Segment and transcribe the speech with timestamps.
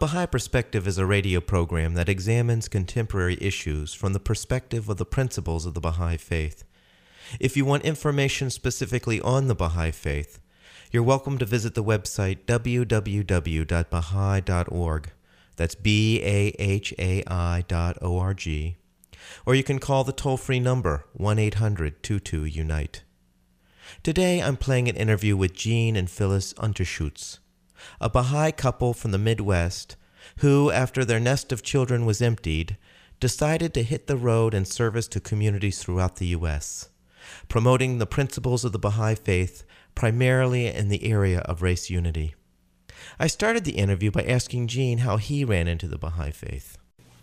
[0.00, 5.04] Baha'i Perspective is a radio program that examines contemporary issues from the perspective of the
[5.04, 6.64] principles of the Baha'i Faith.
[7.38, 10.40] If you want information specifically on the Baha'i Faith,
[10.90, 13.10] you're welcome to visit the website www.baha'i.org.
[15.56, 18.78] That's B A H A I dot O R G.
[19.44, 23.02] Or you can call the toll free number 1 800 22 Unite.
[24.02, 27.40] Today I'm playing an interview with Gene and Phyllis Unterschuetz
[28.00, 29.96] a Baha'i couple from the Midwest
[30.38, 32.76] who, after their nest of children was emptied,
[33.18, 36.88] decided to hit the road in service to communities throughout the U.S.,
[37.48, 39.64] promoting the principles of the Baha'i faith
[39.94, 42.34] primarily in the area of race unity.
[43.18, 46.78] I started the interview by asking Gene how he ran into the Baha'i faith.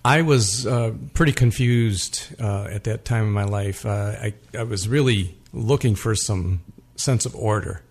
[0.06, 3.86] I was uh, pretty confused uh, at that time in my life.
[3.86, 6.62] Uh, I, I was really looking for some
[6.96, 7.82] sense of order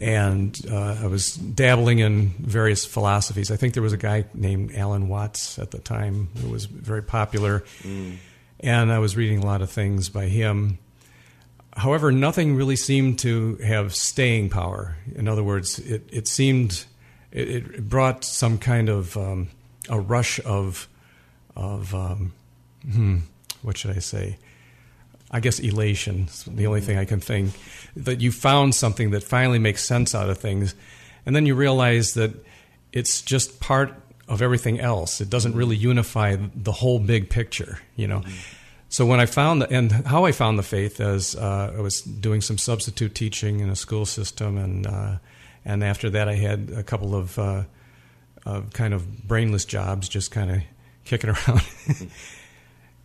[0.00, 3.50] and uh, I was dabbling in various philosophies.
[3.50, 7.02] I think there was a guy named Alan Watts at the time who was very
[7.02, 8.16] popular, mm.
[8.60, 10.78] and I was reading a lot of things by him.
[11.76, 14.96] However, nothing really seemed to have staying power.
[15.14, 16.84] In other words, it, it seemed
[17.32, 19.48] it, it, brought some kind of um,
[19.88, 20.88] a rush of
[21.56, 22.32] of um,
[22.90, 23.18] hmm,
[23.62, 24.38] what should I say?
[25.30, 27.54] I guess elation is the only thing I can think
[27.96, 30.74] that you found something that finally makes sense out of things,
[31.24, 32.32] and then you realize that
[32.92, 33.94] it's just part
[34.28, 35.20] of everything else.
[35.20, 38.20] It doesn't really unify the whole big picture, you know.
[38.20, 38.56] Mm-hmm.
[38.88, 42.00] So when I found the, and how I found the faith is uh, I was
[42.00, 45.16] doing some substitute teaching in a school system, and uh,
[45.64, 47.64] and after that I had a couple of uh,
[48.72, 50.62] kind of brainless jobs, just kind of
[51.04, 51.62] kicking around.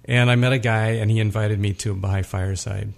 [0.08, 2.94] And I met a guy, and he invited me to a Baha'i fireside.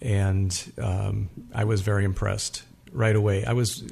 [0.00, 2.62] And um, I was very impressed
[2.92, 3.44] right away.
[3.44, 3.82] I was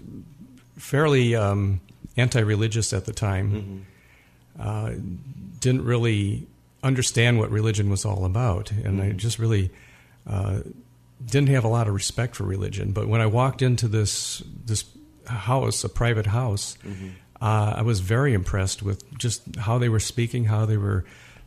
[0.77, 1.81] fairly um,
[2.17, 3.87] anti religious at the time,
[4.59, 4.69] mm-hmm.
[4.69, 4.93] uh,
[5.61, 6.47] didn't really
[6.83, 8.71] understand what religion was all about.
[8.71, 9.03] And mm-hmm.
[9.03, 9.71] I just really
[10.27, 10.61] uh,
[11.25, 12.93] didn't have a lot of respect for religion.
[12.93, 14.85] But when I walked into this, this
[15.27, 17.09] house, a private house, mm-hmm.
[17.41, 21.05] uh, I was very impressed with just how they were speaking, how they were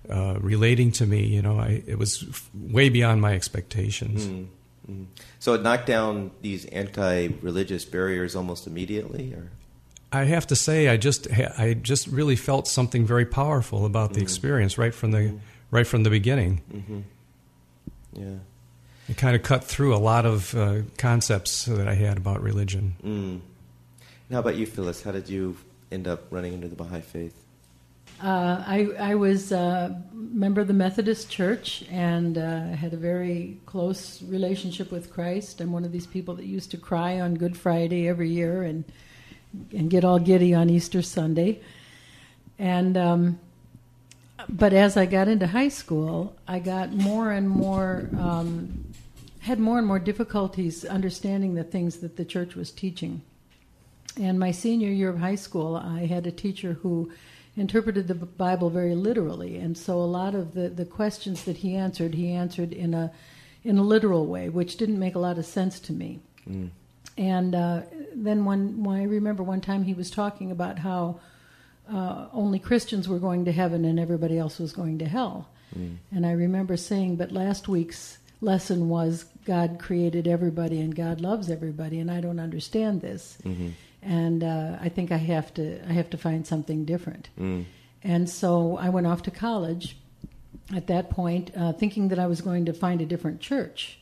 [0.09, 1.25] uh, relating to me.
[1.25, 4.25] You know, I, it was way beyond my expectations.
[4.25, 5.03] Mm-hmm.
[5.39, 9.51] So it knocked down these anti-religious barriers almost immediately, or
[10.13, 14.15] I have to say, I just I just really felt something very powerful about the
[14.15, 14.23] mm-hmm.
[14.23, 15.37] experience right from the mm-hmm.
[15.71, 16.61] right from the beginning.
[16.73, 16.99] Mm-hmm.
[18.13, 18.39] Yeah,
[19.09, 22.95] it kind of cut through a lot of uh, concepts that I had about religion.
[23.03, 23.41] Mm.
[24.31, 25.03] How about you, Phyllis?
[25.03, 25.57] How did you
[25.91, 27.35] end up running into the Baha'i faith?
[28.21, 33.59] Uh, I, I was a member of the Methodist Church and uh, had a very
[33.67, 35.61] close relationship with Christ.
[35.61, 38.83] I'm one of these people that used to cry on Good Friday every year and
[39.71, 41.61] and get all giddy on Easter Sunday.
[42.57, 43.39] And um,
[44.49, 48.93] but as I got into high school, I got more and more um,
[49.41, 53.21] had more and more difficulties understanding the things that the church was teaching.
[54.19, 57.11] And my senior year of high school, I had a teacher who
[57.57, 61.75] interpreted the Bible very literally, and so a lot of the, the questions that he
[61.75, 63.11] answered, he answered in a
[63.63, 66.19] in a literal way, which didn't make a lot of sense to me.
[66.49, 66.69] Mm.
[67.17, 67.81] And uh,
[68.15, 71.19] then one, I remember one time he was talking about how
[71.91, 75.49] uh, only Christians were going to heaven and everybody else was going to hell.
[75.77, 75.97] Mm.
[76.11, 81.49] And I remember saying, but last week's lesson was God created everybody and God loves
[81.49, 83.37] everybody, and I don't understand this.
[83.43, 83.69] Mm-hmm
[84.07, 87.29] and uh, I think I have to I have to find something different.
[87.39, 87.65] Mm.
[88.03, 89.97] And so I went off to college
[90.73, 93.99] at that point, uh, thinking that I was going to find a different church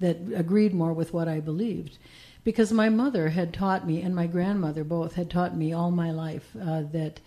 [0.00, 1.98] that agreed more with what I believed,
[2.42, 6.10] because my mother had taught me and my grandmother both had taught me all my
[6.10, 7.20] life uh, that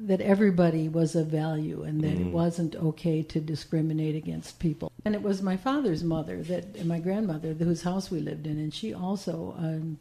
[0.00, 2.20] that everybody was of value and that mm.
[2.20, 4.92] it wasn't okay to discriminate against people.
[5.04, 8.72] And it was my father's mother that my grandmother whose house we lived in, and
[8.72, 9.56] she also.
[9.58, 9.98] Um,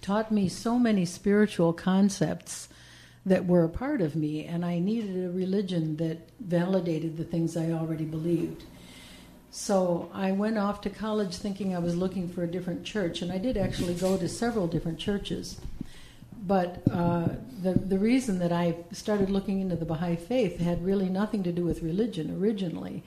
[0.00, 2.68] taught me so many spiritual concepts
[3.26, 7.56] that were a part of me, and I needed a religion that validated the things
[7.56, 8.64] I already believed.
[9.50, 13.32] So I went off to college thinking I was looking for a different church, and
[13.32, 15.60] I did actually go to several different churches.
[16.46, 17.28] but uh,
[17.62, 21.52] the the reason that I started looking into the Baha'i faith had really nothing to
[21.52, 23.02] do with religion originally.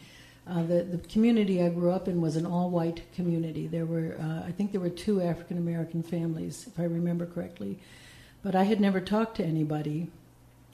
[0.47, 3.67] Uh, the the community I grew up in was an all white community.
[3.67, 7.79] There were uh, I think there were two African American families, if I remember correctly,
[8.43, 10.09] but I had never talked to anybody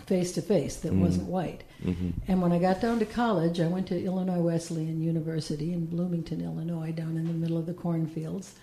[0.06, 1.02] face to face that Mm.
[1.02, 1.64] wasn't white.
[1.84, 2.12] Mm-hmm.
[2.30, 6.40] And when I got down to college, I went to Illinois Wesleyan University in Bloomington,
[6.42, 8.56] Illinois, down in the middle of the cornfields.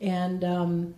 [0.00, 0.94] And um,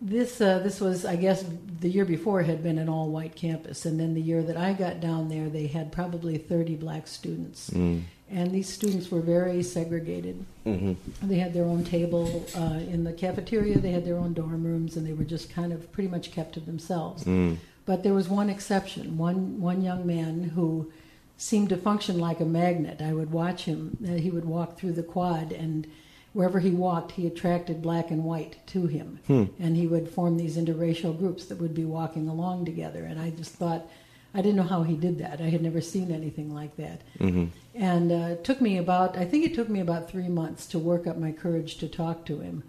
[0.00, 1.44] this uh, this was, I guess,
[1.80, 4.72] the year before had been an all white campus, and then the year that I
[4.72, 8.02] got down there, they had probably thirty black students, Mm.
[8.30, 10.44] and these students were very segregated.
[10.64, 11.28] Mm-hmm.
[11.28, 14.96] They had their own table uh, in the cafeteria, they had their own dorm rooms,
[14.96, 17.24] and they were just kind of pretty much kept to themselves.
[17.24, 17.56] Mm.
[17.84, 20.92] But there was one exception, one one young man who
[21.36, 23.00] seemed to function like a magnet.
[23.00, 25.86] I would watch him; uh, he would walk through the quad, and
[26.32, 29.44] wherever he walked, he attracted black and white to him, Hmm.
[29.58, 33.04] and he would form these interracial groups that would be walking along together.
[33.04, 33.86] And I just thought,
[34.34, 35.40] I didn't know how he did that.
[35.40, 37.00] I had never seen anything like that.
[37.18, 37.46] Mm-hmm.
[37.74, 40.78] And uh, it took me about, I think it took me about three months to
[40.78, 42.62] work up my courage to talk to him.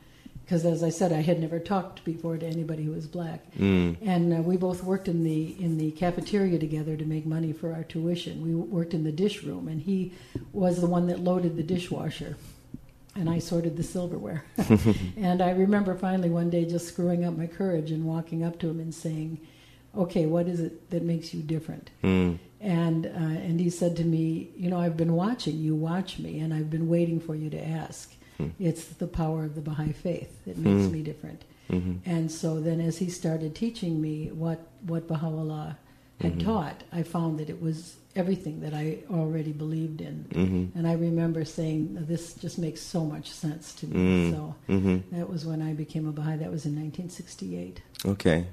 [0.45, 3.53] Because as I said, I had never talked before to anybody who was black.
[3.55, 3.97] Mm.
[4.01, 7.71] And uh, we both worked in the in the cafeteria together to make money for
[7.71, 8.41] our tuition.
[8.41, 10.11] We worked in the dish room, and he
[10.51, 12.35] was the one that loaded the dishwasher,
[13.15, 14.43] and I sorted the silverware.
[15.17, 18.69] and I remember finally one day just screwing up my courage and walking up to
[18.69, 19.39] him and saying,
[19.95, 22.39] "Okay, what is it that makes you different?" Mm.
[22.61, 23.09] And uh,
[23.47, 26.69] and he said to me, "You know, I've been watching you watch me, and I've
[26.69, 28.13] been waiting for you to ask.
[28.37, 28.49] Hmm.
[28.59, 30.91] It's the power of the Baha'i faith that makes Hmm.
[30.91, 32.09] me different." Mm-hmm.
[32.09, 35.77] And so then, as he started teaching me what what Baha'u'llah
[36.19, 36.43] had Mhm.
[36.43, 40.25] taught, I found that it was everything that I already believed in.
[40.29, 40.77] Mm-hmm.
[40.77, 44.31] And I remember saying, "This just makes so much sense to me." Mm.
[44.31, 45.17] So Mm-hmm.
[45.17, 46.37] that was when I became a Baha'i.
[46.37, 47.81] That was in 1968.
[48.05, 48.45] Okay.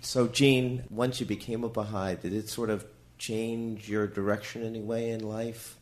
[0.00, 2.84] So, Gene, once you became a Baha'i, did it sort of
[3.18, 5.76] change your direction anyway in life?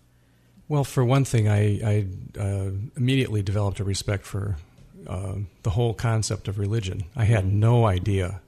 [0.69, 2.07] Well, for one thing, I, I
[2.41, 4.57] uh, immediately developed a respect for
[5.07, 7.05] uh, the whole concept of religion.
[7.15, 8.41] I had no idea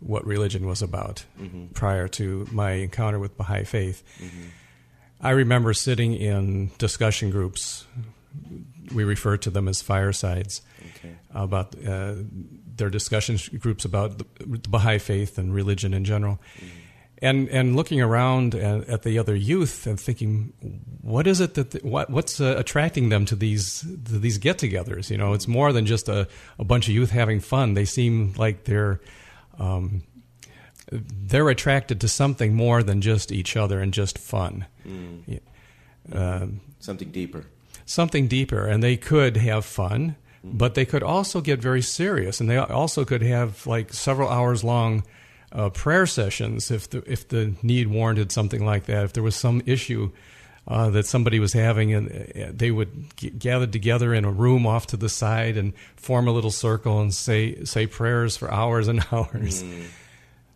[0.00, 1.66] what religion was about Mm-hmm.
[1.74, 4.02] prior to my encounter with Baha'i faith.
[4.18, 4.48] Mm-hmm.
[5.20, 7.86] I remember sitting in discussion groups.
[8.94, 10.62] We refer to them as firesides
[10.98, 11.14] Okay.
[11.34, 12.14] about uh,
[12.76, 16.38] their discussion groups about the, the Baha'i faith and religion in general,
[17.22, 20.52] and and looking around at, at the other youth and thinking,
[21.00, 25.10] what is it that the, what what's uh, attracting them to these to these get-togethers?
[25.10, 26.28] You know, it's more than just a,
[26.58, 27.74] a bunch of youth having fun.
[27.74, 29.00] They seem like they're
[29.58, 30.02] um,
[30.90, 34.66] they're attracted to something more than just each other and just fun.
[34.86, 35.40] Mm.
[36.12, 37.44] Um Something deeper.
[37.84, 40.14] something deeper and they could have fun
[40.44, 44.62] but they could also get very serious and they also could have like several hours
[44.62, 45.02] long
[45.50, 49.34] uh, prayer sessions if the if the need warranted something like that if there was
[49.34, 50.10] some issue
[50.68, 54.66] uh, that somebody was having and uh, they would g- gather together in a room
[54.66, 58.88] off to the side and form a little circle and say say prayers for hours
[58.88, 59.84] and hours Mm.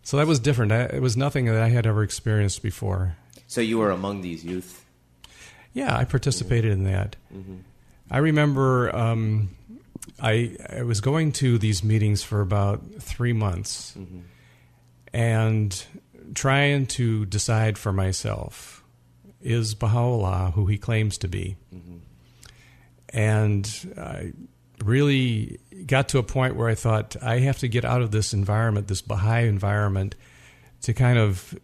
[0.02, 3.16] so that was different I, it was nothing that I had ever experienced before
[3.46, 4.84] So, you were among these youth?
[5.72, 7.56] yeah I participated in that Mm-hmm.
[8.10, 9.50] I remember um,
[10.20, 14.18] I I was going to these meetings for about three months Mm-hmm.
[15.12, 15.84] and
[16.34, 18.79] trying to decide for myself
[19.42, 21.96] is Baha'u'llah who he claims to be, Mm-hmm.
[23.10, 24.32] and I
[24.84, 28.32] really got to a point where I thought I have to get out of this
[28.32, 30.14] environment, this Baha'i environment,
[30.82, 31.58] to kind of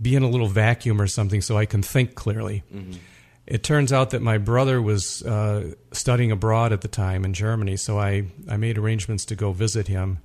[0.00, 2.62] be in a little vacuum or something so I can think clearly.
[2.72, 2.98] Mm-hmm.
[3.46, 7.76] It turns out that my brother was uh, studying abroad at the time in Germany,
[7.76, 10.18] so I, I made arrangements to go visit him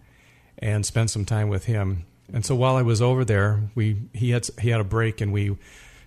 [0.59, 2.05] and spend some time with him.
[2.33, 5.31] And so while I was over there, we he had he had a break, and
[5.31, 5.55] we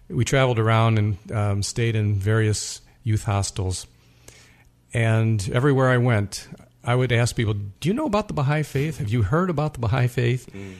[0.08, 3.86] we traveled around and um, stayed in various youth hostels.
[4.92, 6.48] And everywhere I went,
[6.84, 8.98] I would ask people, "Do you know about the Baha'i faith?
[8.98, 10.75] Have you heard about the Baha'i faith?" Mm.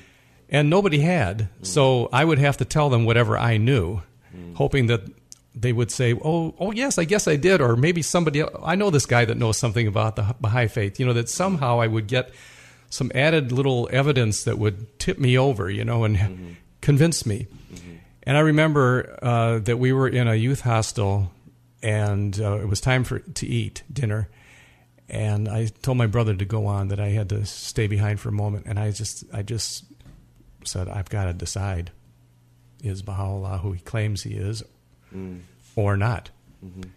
[0.49, 1.67] And nobody had, mm.
[1.67, 4.03] so I would have to tell them whatever I knew,
[4.35, 4.55] mm.
[4.55, 5.01] hoping that
[5.55, 8.77] they would say, "Oh, oh yes, I guess I did," or maybe somebody else, I
[8.77, 11.01] know this guy that knows something about the Baha'i faith.
[11.01, 12.31] You know that somehow I would get
[12.89, 16.53] some added little evidence that would tip me over, you know, and mm-hmm.
[16.81, 17.49] convince me.
[17.73, 17.97] Mm-hmm.
[18.27, 21.31] And I remember uh, that we were in a youth hostel,
[21.81, 24.29] and uh, it was time for to eat dinner.
[25.09, 28.31] And I told my brother to go on that I had to stay behind for
[28.31, 29.85] a moment, and I just I just
[30.65, 31.93] said I've got to decide:
[32.83, 34.65] is Baha'u'llah who he claims he is,
[35.77, 36.31] or not?
[36.65, 36.91] Mm-hmm.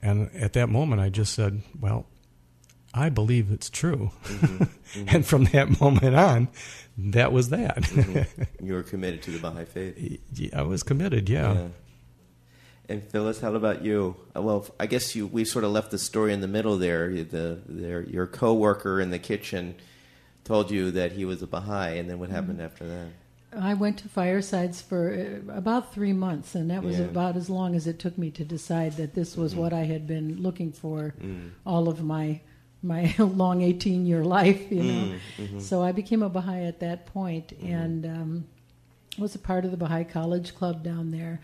[0.00, 2.06] And at that moment, I just said, "Well,
[2.96, 4.10] I believe it's true.
[4.24, 5.04] Mm-hmm.
[5.08, 6.48] and from that moment on,
[6.96, 7.82] that was that.
[7.82, 8.66] Mm-hmm.
[8.66, 10.52] You were committed to the Baha'i faith.
[10.54, 11.68] I was committed, yeah.
[12.88, 14.16] And Phyllis, how about you?
[14.34, 17.10] Uh, Well, I guess you we sort of left the story in the middle there.
[17.10, 19.74] The, their, your coworker in the kitchen
[20.44, 22.36] told you that he was a Baha'i, and then what mm-hmm.
[22.36, 23.08] happened after that?
[23.58, 27.06] I went to Firesides for uh, about three months, and that was Yeah.
[27.06, 30.06] about as long as it took me to decide that this was what I had
[30.06, 31.50] been looking for mm.
[31.64, 32.40] all of my
[32.82, 35.02] my long 18 year life, you know.
[35.02, 35.58] Mm, mm-hmm.
[35.60, 37.72] So I became a Baha'i at that point, mm-hmm.
[37.72, 38.44] and um,
[39.18, 41.40] was a part of the Baha'i College Club down there.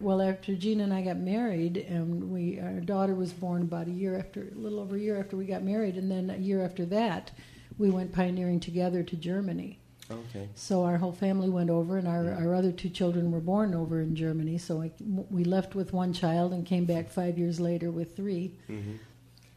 [0.00, 3.90] Well, after Gina and I got married, and we our daughter was born about a
[3.90, 6.64] year after, a little over a year after we got married, and then a year
[6.64, 7.32] after that,
[7.78, 9.78] we went pioneering together to Germany.
[10.10, 10.48] Okay.
[10.54, 12.46] So our whole family went over, and our, mm-hmm.
[12.46, 14.56] our other two children were born over in Germany.
[14.58, 14.92] So I,
[15.30, 18.52] we left with one child and came back five years later with three.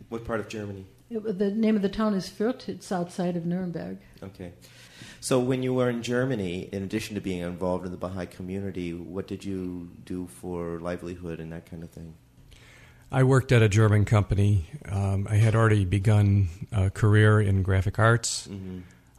[0.10, 0.86] What part of Germany?
[1.12, 2.70] It, the name of the town is Fürth.
[2.70, 3.98] It's outside of Nuremberg.
[4.24, 4.53] Okay.
[5.20, 8.94] So when you were in Germany, in addition to being involved in the Baha'i community,
[8.94, 12.13] what did you do for livelihood and that kind of thing?
[13.12, 14.68] I worked at a German company.
[14.89, 18.48] Um, I had already begun a career in graphic arts.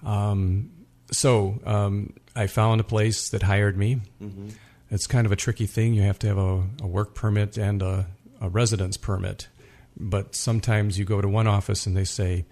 [0.05, 0.71] Um,
[1.11, 4.01] so um, I found a place that hired me.
[4.91, 5.93] It's kind of a tricky thing.
[5.93, 8.07] You have to have a, a work permit and a,
[8.41, 9.49] a residence permit.
[10.03, 12.45] But sometimes you go to one office and they say,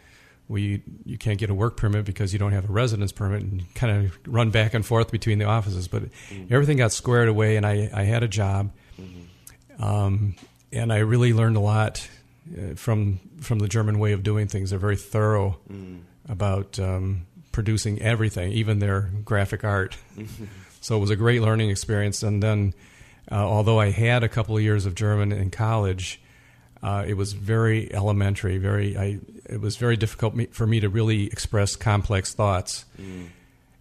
[0.49, 3.43] well, you, you can't get a work permit because you don't have a residence permit,
[3.43, 5.87] and kind of run back and forth between the offices.
[5.87, 6.05] But
[6.51, 8.73] everything got squared away, and I, I had a job.
[9.79, 10.35] Um,
[10.73, 12.09] and I really learned a lot
[12.57, 14.71] uh, from from the German way of doing things.
[14.71, 15.59] They're very thorough
[16.29, 19.97] about um, producing everything, even their graphic art.
[20.81, 22.23] so it was a great learning experience.
[22.23, 22.75] And then,
[23.31, 26.21] uh, although I had a couple of years of German in college,
[26.83, 28.59] uh, it was very elementary.
[28.59, 29.19] Very, I,
[29.49, 32.85] it was very difficult me, for me to really express complex thoughts.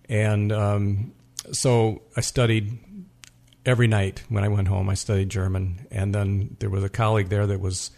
[0.10, 1.14] And um,
[1.52, 2.78] so I studied
[3.66, 4.90] every night when I went home.
[4.90, 7.92] I studied German, and then there was a colleague there that was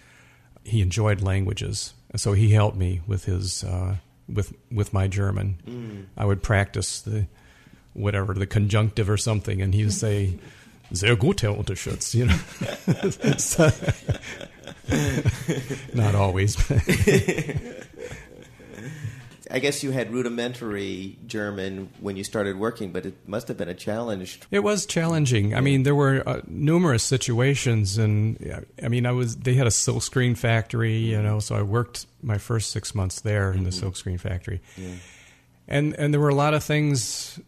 [0.63, 3.95] he enjoyed languages, and so he helped me with his uh,
[4.27, 6.05] with with my German.
[6.17, 7.27] I would practice the
[7.93, 10.37] whatever the conjunctive or something, and he would say.
[10.93, 12.13] Sehr gut, Herr Unterschuetz.
[12.13, 13.71] You know, So-
[15.93, 16.57] not always.
[19.51, 23.67] I guess you had rudimentary German when you started working, but it must have been
[23.67, 24.39] a challenge.
[24.49, 25.53] It was challenging.
[25.53, 29.35] I mean, there were uh, numerous situations, and I mean, I was.
[29.35, 33.21] They had a silk screen factory, you know, so I worked my first six months
[33.21, 34.61] there in the silk screen factory,
[35.67, 37.39] and and there were a lot of things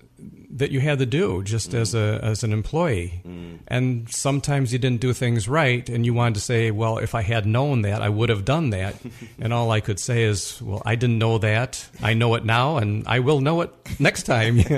[0.52, 3.22] that you had to do just as a as an employee,
[3.68, 7.22] and sometimes you didn't do things right, and you wanted to say, well, if I
[7.22, 8.96] had known that, I would have done that,
[9.40, 11.86] and all I could say is, well, I didn't know that.
[12.02, 14.60] I know it now, and I will know it next time.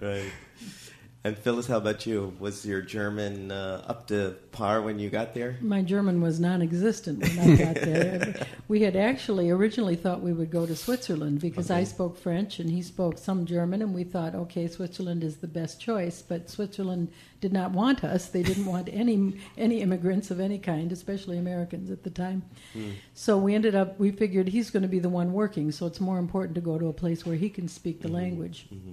[0.00, 0.30] Right.
[1.24, 2.32] And Phyllis, how about you?
[2.38, 5.58] Was your German uh, up to par when you got there?
[5.60, 8.46] My German was non-existent when I got there.
[8.68, 12.70] we had actually originally thought we would go to Switzerland because I spoke French and
[12.70, 16.22] he spoke some German, and we thought, okay, Switzerland is the best choice.
[16.22, 17.10] But Switzerland
[17.40, 21.90] did not want us; they didn't want any any immigrants of any kind, especially Americans
[21.90, 22.44] at the time.
[22.72, 22.90] Hmm.
[23.14, 23.98] So we ended up.
[23.98, 26.78] We figured he's going to be the one working, so it's more important to go
[26.78, 28.14] to a place where he can speak the mm-hmm.
[28.14, 28.92] language mm-hmm.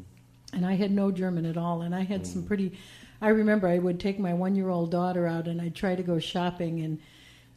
[0.56, 1.82] And I had no German at all.
[1.82, 2.78] And I had some pretty.
[3.22, 6.82] I remember I would take my one-year-old daughter out, and I'd try to go shopping,
[6.82, 7.00] and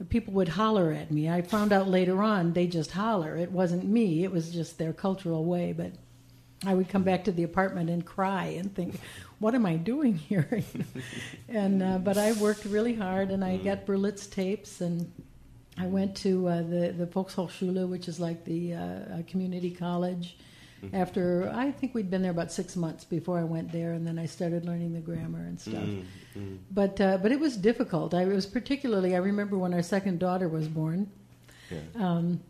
[0.09, 1.29] people would holler at me.
[1.29, 3.37] I found out later on they just holler.
[3.37, 4.25] It wasn't me.
[4.25, 5.73] It was just their cultural way.
[5.73, 5.93] But
[6.67, 9.01] I would come back to the apartment and cry and think,
[9.39, 10.63] "What am I doing here?"
[11.49, 15.13] and uh, but I worked really hard, and I got Berlitz tapes, and
[15.77, 20.37] I went to uh, the the Volkshochschule, which is like the uh, uh, community college.
[20.93, 24.19] After I think we'd been there about six months before I went there, and then
[24.19, 25.89] I started learning the grammar and stuff.
[26.71, 28.15] But uh, but it was difficult.
[28.15, 29.15] I was particularly.
[29.15, 31.11] I remember when our second daughter was born,
[31.97, 32.41] um,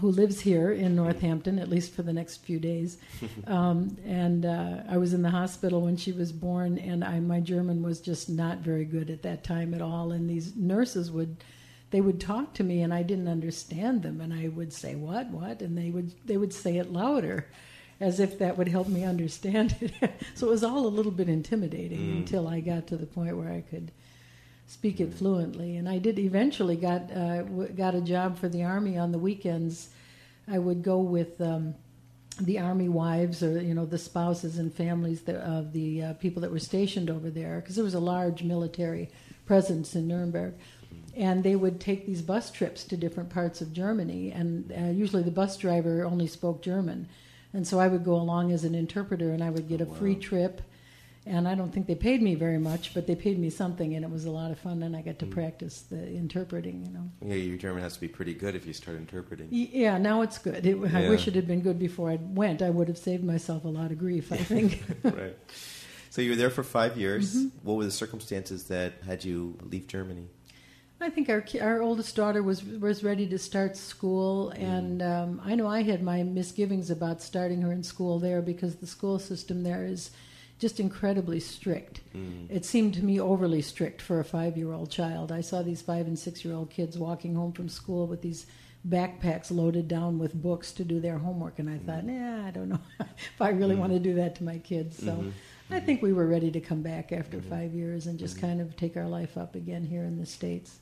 [0.00, 2.98] who lives here in Northampton, at least for the next few days.
[3.46, 7.40] Um, and uh, I was in the hospital when she was born, and I, my
[7.40, 10.12] German was just not very good at that time at all.
[10.12, 11.42] And these nurses would,
[11.90, 15.28] they would talk to me, and I didn't understand them, and I would say what,
[15.28, 17.46] what, and they would they would say it louder,
[18.00, 20.12] as if that would help me understand it.
[20.34, 23.50] so it was all a little bit intimidating until I got to the point where
[23.50, 23.90] I could
[24.66, 25.76] speak it fluently.
[25.76, 29.18] And I did eventually got uh, w- got a job for the army on the
[29.18, 29.88] weekends.
[30.46, 31.74] I would go with um,
[32.40, 36.42] the army wives or you know the spouses and families that, of the uh, people
[36.42, 39.10] that were stationed over there because there was a large military
[39.46, 40.54] presence in Nuremberg.
[41.18, 45.24] And they would take these bus trips to different parts of Germany, and uh, usually
[45.24, 47.08] the bus driver only spoke German,
[47.52, 50.14] and so I would go along as an interpreter, and I would get a free
[50.14, 50.62] trip.
[51.26, 54.02] And I don't think they paid me very much, but they paid me something, and
[54.02, 54.82] it was a lot of fun.
[54.82, 57.10] And I got to practice the interpreting, you know.
[57.20, 59.48] Yeah, your German has to be pretty good if you start interpreting.
[59.50, 60.64] Yeah, now it's good.
[60.64, 62.62] It, I wish it had been good before I went.
[62.62, 64.82] I would have saved myself a lot of grief, I think.
[65.02, 65.36] right.
[66.08, 67.36] So you were there for five years.
[67.62, 70.28] What were the circumstances that had you leave Germany?
[71.00, 74.62] I think our our oldest daughter was was ready to start school, mm.
[74.62, 78.76] and um, I know I had my misgivings about starting her in school there because
[78.76, 80.10] the school system there is
[80.58, 82.00] just incredibly strict.
[82.14, 82.50] Mm.
[82.50, 85.30] It seemed to me overly strict for a five year old child.
[85.30, 88.46] I saw these five and six year old kids walking home from school with these
[88.88, 91.86] backpacks loaded down with books to do their homework, and I mm.
[91.86, 94.98] thought, nah, I don't know if I really want to do that to my kids.
[94.98, 95.12] So.
[95.12, 95.30] Mm-hmm.
[95.70, 98.76] I think we were ready to come back after five years and just kind of
[98.76, 100.78] take our life up again here in the States.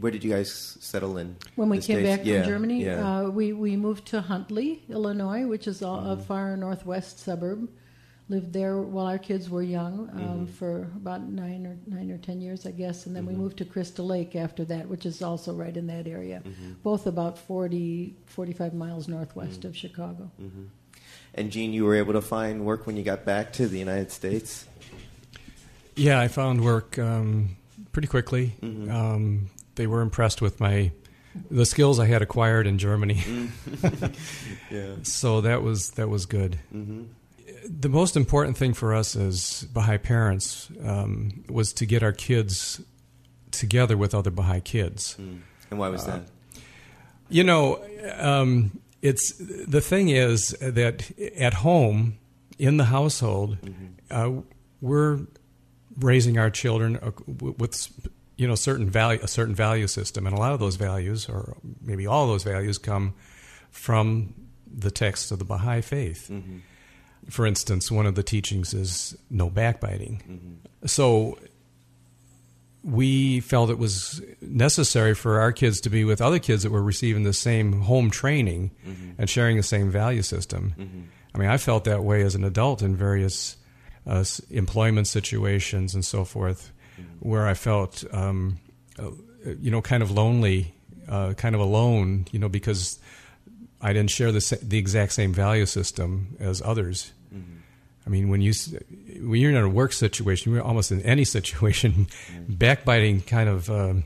[0.00, 1.36] Where did you guys settle in?
[1.56, 2.16] When we came States?
[2.18, 3.18] back Yeah, from Germany, yeah.
[3.20, 6.10] uh, we, we moved to Huntley, Illinois, which is a, Mm-hmm.
[6.10, 7.68] a far northwest suburb.
[8.30, 10.44] Lived there while our kids were young um, Mm-hmm.
[10.46, 13.32] for about nine or nine or ten years, I guess, and then Mm-hmm.
[13.36, 16.72] we moved to Crystal Lake after that, which is also right in that area, Mm-hmm.
[16.82, 20.30] both about 40, 45 miles northwest of Chicago.
[21.34, 24.10] And Gene, you were able to find work when you got back to the United
[24.12, 24.66] States.
[25.96, 27.56] Yeah, I found work um,
[27.92, 28.54] pretty quickly.
[28.62, 28.90] Mm-hmm.
[28.90, 30.90] Um, they were impressed with my
[31.50, 33.22] the skills I had acquired in Germany,
[34.70, 34.94] Yeah.
[35.02, 36.58] so that was that was good.
[36.74, 37.02] Mm-hmm.
[37.80, 42.80] The most important thing for us as Baha'i parents um, was to get our kids
[43.50, 45.16] together with other Baha'i kids.
[45.18, 45.42] And
[45.78, 46.22] why Uh, was that?
[47.30, 47.82] You know,
[48.18, 52.16] um, it's the thing is that at home
[52.58, 53.58] in the household,
[54.10, 54.30] uh,
[54.80, 55.20] we're
[55.98, 60.38] raising our children uh, with you know certain value a certain value system, and a
[60.38, 63.12] lot of those values, or maybe all those values, come
[63.70, 64.32] from
[64.66, 66.30] the text of the Baha'i faith.
[67.28, 70.60] For instance, one of the teachings is no backbiting.
[70.86, 71.38] So
[72.84, 76.82] we felt it was necessary for our kids to be with other kids that were
[76.82, 78.70] receiving the same home training
[79.18, 81.08] and sharing the same value system.
[81.34, 83.56] I mean, I felt that way as an adult in various
[84.06, 86.72] uh, employment situations and so forth,
[87.20, 88.60] where I felt, um,
[88.98, 89.10] uh,
[89.58, 90.74] you know, kind of lonely,
[91.08, 92.98] uh, kind of alone, you know, because
[93.80, 97.12] I didn't share the sa- the exact same value system as others.
[98.06, 98.52] I mean, when you
[99.20, 102.08] when you're in a work situation, you're almost in any situation,
[102.48, 104.04] backbiting kind of um,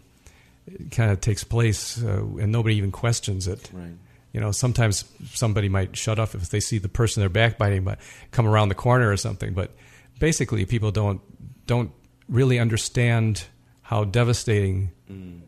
[0.90, 3.70] kind of takes place, uh, and nobody even questions it.
[3.72, 3.90] Right.
[4.32, 7.98] You know, sometimes somebody might shut up if they see the person they're backbiting, but
[8.30, 9.54] come around the corner or something.
[9.54, 9.72] But
[10.20, 11.20] basically, people don't
[11.66, 11.90] don't
[12.28, 13.44] really understand
[13.82, 14.90] how devastating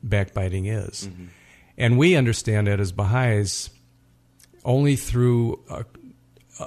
[0.03, 1.09] backbiting is,
[1.77, 3.71] and we understand it as Baha'is
[4.65, 5.61] only through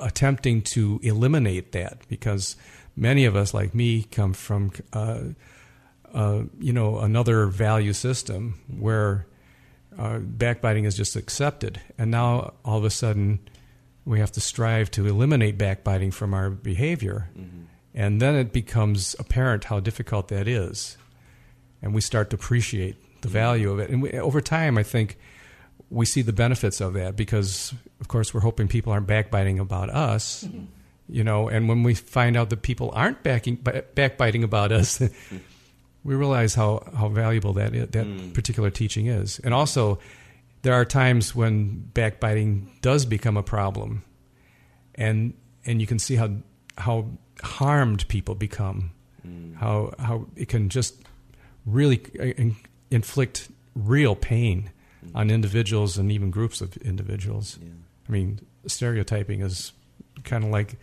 [0.01, 2.55] attempting to eliminate that because
[2.95, 5.19] many of us, like me, come from uh,
[6.13, 9.25] uh, you know another value system where
[9.97, 13.39] uh, backbiting is just accepted, and now all of a sudden
[14.05, 17.29] we have to strive to eliminate backbiting from our behavior,
[17.93, 20.97] and then it becomes apparent how difficult that is,
[21.81, 25.17] and we start to appreciate the value of it, and we, over time, I think
[25.93, 29.89] we see the benefits of that because, of course, we're hoping people aren't backbiting about
[29.89, 30.65] us, mm-hmm.
[31.07, 31.47] you know.
[31.47, 33.55] And when we find out that people aren't backing,
[33.95, 35.01] backbiting about us,
[36.03, 38.33] we realize how, how valuable that is, that mm.
[38.33, 39.39] particular teaching is.
[39.39, 39.99] And also,
[40.63, 44.03] there are times when backbiting does become a problem,
[44.95, 45.33] and
[45.65, 46.31] and you can see how
[46.77, 47.05] how
[47.41, 48.91] harmed people become,
[49.25, 49.55] mm.
[49.57, 50.95] how how it can just
[51.65, 52.43] really uh,
[52.89, 54.71] inflict real pain
[55.03, 55.17] Mm-hmm.
[55.17, 57.59] on individuals and even groups of individuals.
[57.61, 57.69] Yeah.
[58.07, 59.73] I mean, stereotyping is
[60.23, 60.77] kind of like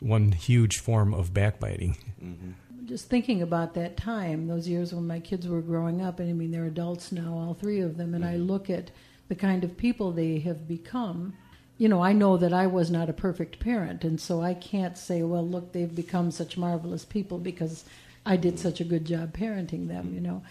[0.00, 1.96] one huge form of backbiting.
[2.22, 2.86] Mm-hmm.
[2.86, 6.32] just thinking about that time, those years when my kids were growing up, and I
[6.32, 8.44] mean, they're adults now, all three of them, and I mm-hmm.
[8.44, 8.90] look at
[9.28, 11.34] the kind of people they have become.
[11.78, 14.96] You know, I know that I was not a perfect parent, and so I can't
[14.98, 17.84] say, well, look, they've become such marvelous people because
[18.26, 20.42] I did such a good job parenting them, you know.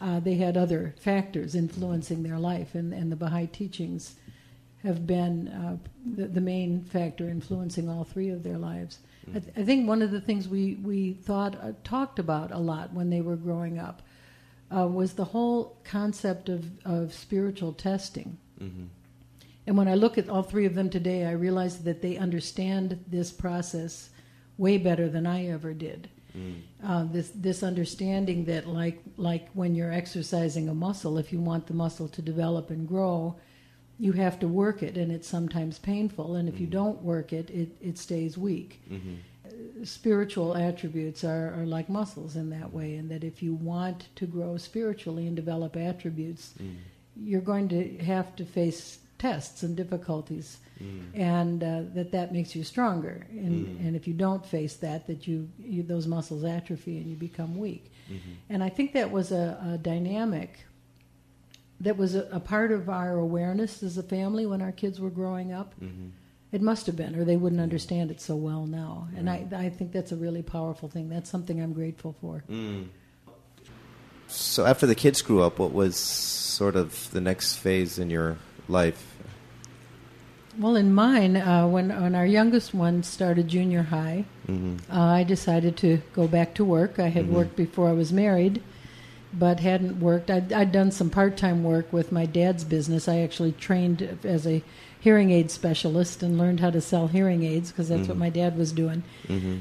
[0.00, 4.14] Uh, they had other factors influencing their life, and, and the Baha'i teachings
[4.82, 5.76] have been uh,
[6.16, 8.98] the, the main factor influencing all three of their lives.
[9.28, 12.58] I, th- I think one of the things we, we thought uh, talked about a
[12.58, 14.00] lot when they were growing up
[14.74, 18.38] uh, was the whole concept of, of spiritual testing.
[19.66, 23.04] And when I look at all three of them today, I realize that they understand
[23.06, 24.10] this process
[24.56, 26.08] way better than I ever did.
[26.84, 31.66] Uh, this this understanding that like like when you're exercising a muscle, if you want
[31.66, 33.36] the muscle to develop and grow,
[33.98, 36.36] you have to work it, and it's sometimes painful.
[36.36, 38.80] And if you don't work it, it, it stays weak.
[39.44, 44.08] Uh, Spiritual attributes are, are like muscles in that way, and that if you want
[44.16, 46.54] to grow spiritually and develop attributes,
[47.16, 51.10] you're going to have to face tests and difficulties, Mm.
[51.14, 53.26] and uh, that that makes you stronger.
[53.30, 53.86] And, mm.
[53.86, 57.58] and if you don't face that, that you, you those muscles atrophy and you become
[57.58, 57.92] weak.
[58.10, 58.30] Mm-hmm.
[58.48, 60.64] And I think that was a, a dynamic
[61.80, 65.10] that was a, a part of our awareness as a family when our kids were
[65.10, 65.74] growing up.
[65.80, 66.08] Mm-hmm.
[66.52, 67.64] It must have been, or they wouldn't mm.
[67.64, 69.08] understand it so well now.
[69.16, 71.08] And I, I think that's a really powerful thing.
[71.08, 72.42] That's something I'm grateful for.
[74.28, 78.38] So after the kids grew up, what was sort of the next phase in your
[78.68, 79.16] life?
[80.58, 85.76] Well, in mine, uh, when when our youngest one started junior high, uh, I decided
[85.78, 86.98] to go back to work.
[86.98, 88.60] I had worked before I was married,
[89.32, 90.28] but hadn't worked.
[90.30, 93.06] I'd, I'd done some part time work with my dad's business.
[93.08, 94.62] I actually trained as a
[94.98, 98.58] hearing aid specialist and learned how to sell hearing aids because that's what my dad
[98.58, 99.02] was doing.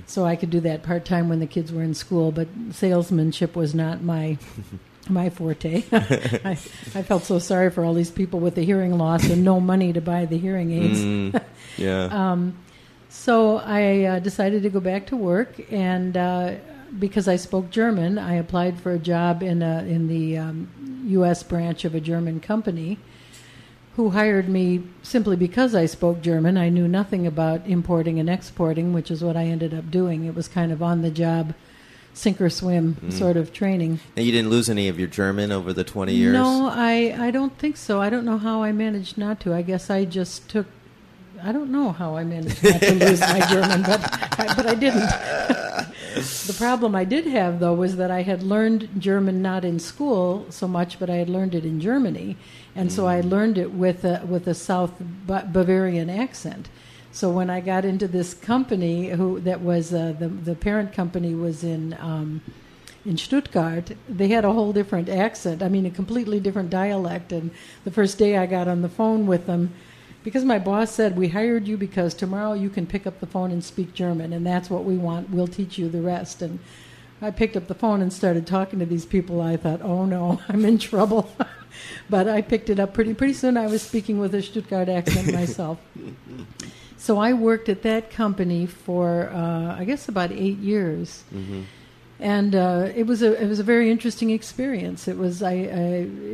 [0.08, 2.32] So I could do that part time when the kids were in school.
[2.32, 4.38] But salesmanship was not my
[5.10, 5.84] my forte.
[5.92, 6.58] I,
[6.96, 9.94] I felt so sorry for all these people with the hearing loss and no money
[9.94, 11.00] to buy the hearing aids.
[11.00, 11.44] Mm,
[11.78, 12.52] yeah.
[13.10, 16.56] So I uh, decided to go back to work, and uh,
[17.00, 21.42] because I spoke German, I applied for a job in a, in the um, U.S.
[21.42, 23.00] branch of a German company,
[23.96, 26.56] who hired me simply because I spoke German.
[26.56, 30.26] I knew nothing about importing and exporting, which is what I ended up doing.
[30.26, 31.56] It was kind of on the job,
[32.14, 33.10] sink or swim mm-hmm.
[33.12, 34.00] sort of training.
[34.16, 36.34] and you didn't lose any of your German over the 20 years?
[36.34, 38.02] No, I, I don't think so.
[38.02, 39.54] I don't know how I managed not to.
[39.54, 40.68] I guess I just took.
[41.42, 44.02] I don't know how I managed not to lose my German, but
[44.40, 45.10] I, but I didn't.
[46.16, 50.46] the problem I did have though was that I had learned German not in school
[50.50, 52.36] so much, but I had learned it in Germany,
[52.76, 53.30] and so I mm.
[53.30, 56.68] learned it with a with a South Ba- Bavarian accent.
[57.12, 61.34] So when I got into this company, who that was uh, the the parent company
[61.34, 61.96] was in.
[62.00, 62.42] Um,
[63.06, 65.64] in Stuttgart, they had a whole different accent.
[65.64, 67.32] I mean, a completely different dialect.
[67.32, 67.50] And
[67.86, 69.74] the first day I got on the phone with them,
[70.24, 73.52] because my boss said, We hired you because tomorrow you can pick up the phone
[73.52, 75.30] and speak German, and that's what we want.
[75.30, 76.42] We'll teach you the rest.
[76.42, 76.60] And
[77.22, 79.42] I picked up the phone and started talking to these people.
[79.42, 81.32] I thought, Oh no, I'm in trouble.
[82.10, 83.58] but I picked it up pretty pretty soon.
[83.58, 85.80] I was speaking with a Stuttgart accent myself.
[87.00, 91.24] So I worked at that company for, uh, I guess, about eight years
[92.20, 95.08] and uh, it was a it was a very interesting experience.
[95.08, 95.56] It was I, I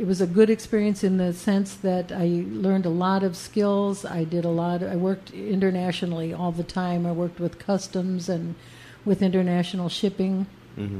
[0.02, 4.04] it was a good experience in the sense that I learned a lot of skills.
[4.04, 4.82] I did a lot.
[4.82, 7.06] I worked internationally all the time.
[7.06, 8.56] I worked with customs and
[9.04, 10.46] with international shipping.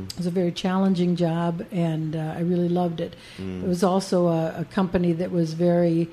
[0.08, 3.16] It was a very challenging job, and uh, I really loved it.
[3.64, 6.08] It was also a, a company that was very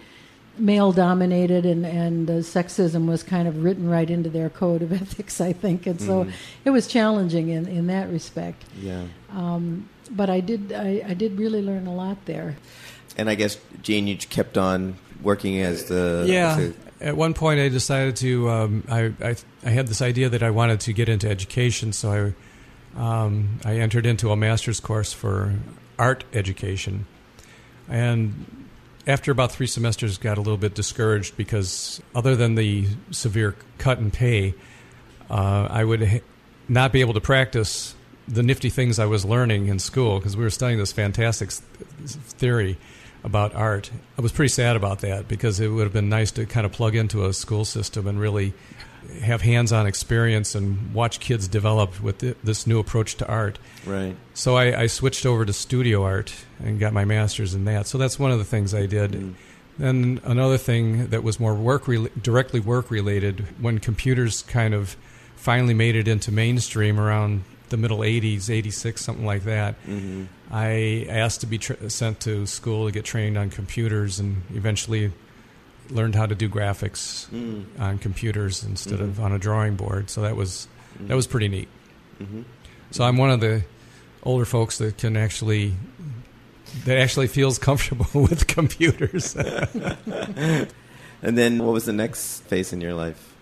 [0.57, 4.93] male dominated and and uh, sexism was kind of written right into their code of
[5.01, 6.27] ethics I think and so
[6.63, 9.05] it was challenging in in that respect Yeah.
[10.11, 12.55] but I did I, I did really learn a lot there
[13.17, 16.25] And I guess, Gene, you kept on working as the.
[16.27, 16.57] Yeah.
[16.57, 18.49] as At one point, I decided to.
[18.49, 22.09] Um, I, I I had this idea that I wanted to get into education, so
[22.09, 22.19] I
[22.99, 25.53] um, I entered into a master's course for
[25.99, 27.05] art education,
[27.87, 28.62] and
[29.05, 33.99] after about three semesters, got a little bit discouraged because other than the severe cut
[33.99, 34.53] in pay,
[35.29, 36.21] uh, I would ha-
[36.67, 37.95] not be able to practice
[38.27, 42.77] the nifty things I was learning in school because we were studying this fantastic theory
[43.23, 43.91] about art.
[44.17, 46.71] I was pretty sad about that because it would have been nice to kind of
[46.71, 48.53] plug into a school system and really
[49.21, 53.59] have hands-on experience and watch kids develop with this new approach to art.
[53.85, 54.15] Right.
[54.33, 57.87] So I, I switched over to studio art and got my master's in that.
[57.87, 59.11] So that's one of the things I did.
[59.11, 59.33] Mm.
[59.77, 64.95] Then another thing that was more work rela- directly work related when computers kind of
[65.35, 69.75] finally made it into mainstream around the middle 80s, 86, something like that.
[69.85, 70.25] Mm-hmm.
[70.51, 75.11] I asked to be tra- sent to school to get trained on computers and eventually
[75.89, 77.65] learned how to do graphics mm.
[77.79, 79.23] on computers instead of mm-hmm.
[79.23, 80.09] on a drawing board.
[80.09, 81.15] So that was that mm-hmm.
[81.15, 81.67] was pretty neat.
[82.21, 82.43] Mm-hmm.
[82.91, 83.63] So I'm one of the
[84.23, 85.73] older folks that can actually
[86.85, 89.35] that actually feels comfortable with computers.
[91.25, 93.33] And then what was the next phase in your life?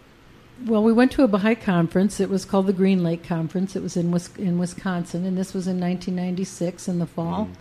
[0.65, 3.81] well we went to a Baha'i conference it was called the Green Lake Conference it
[3.81, 7.55] was in in Wisconsin and this was in 1996 in the fall mm.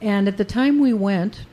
[0.00, 1.44] and at the time we went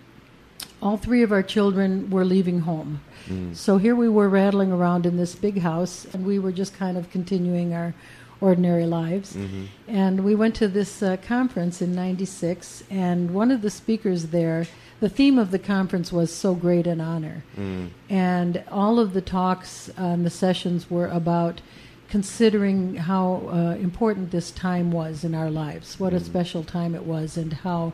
[0.81, 3.01] all three of our children were leaving home.
[3.27, 3.55] Mm.
[3.55, 6.97] So here we were rattling around in this big house, and we were just kind
[6.97, 7.93] of continuing our
[8.41, 9.35] ordinary lives.
[9.35, 9.65] Mm-hmm.
[9.87, 14.65] And we went to this uh, conference in 96, and one of the speakers there,
[14.99, 17.43] the theme of the conference was So Great an Honor.
[17.55, 17.89] Mm.
[18.09, 21.61] And all of the talks uh, and the sessions were about
[22.09, 26.25] considering how uh, important this time was in our lives, what a mm.
[26.25, 27.93] special time it was, and how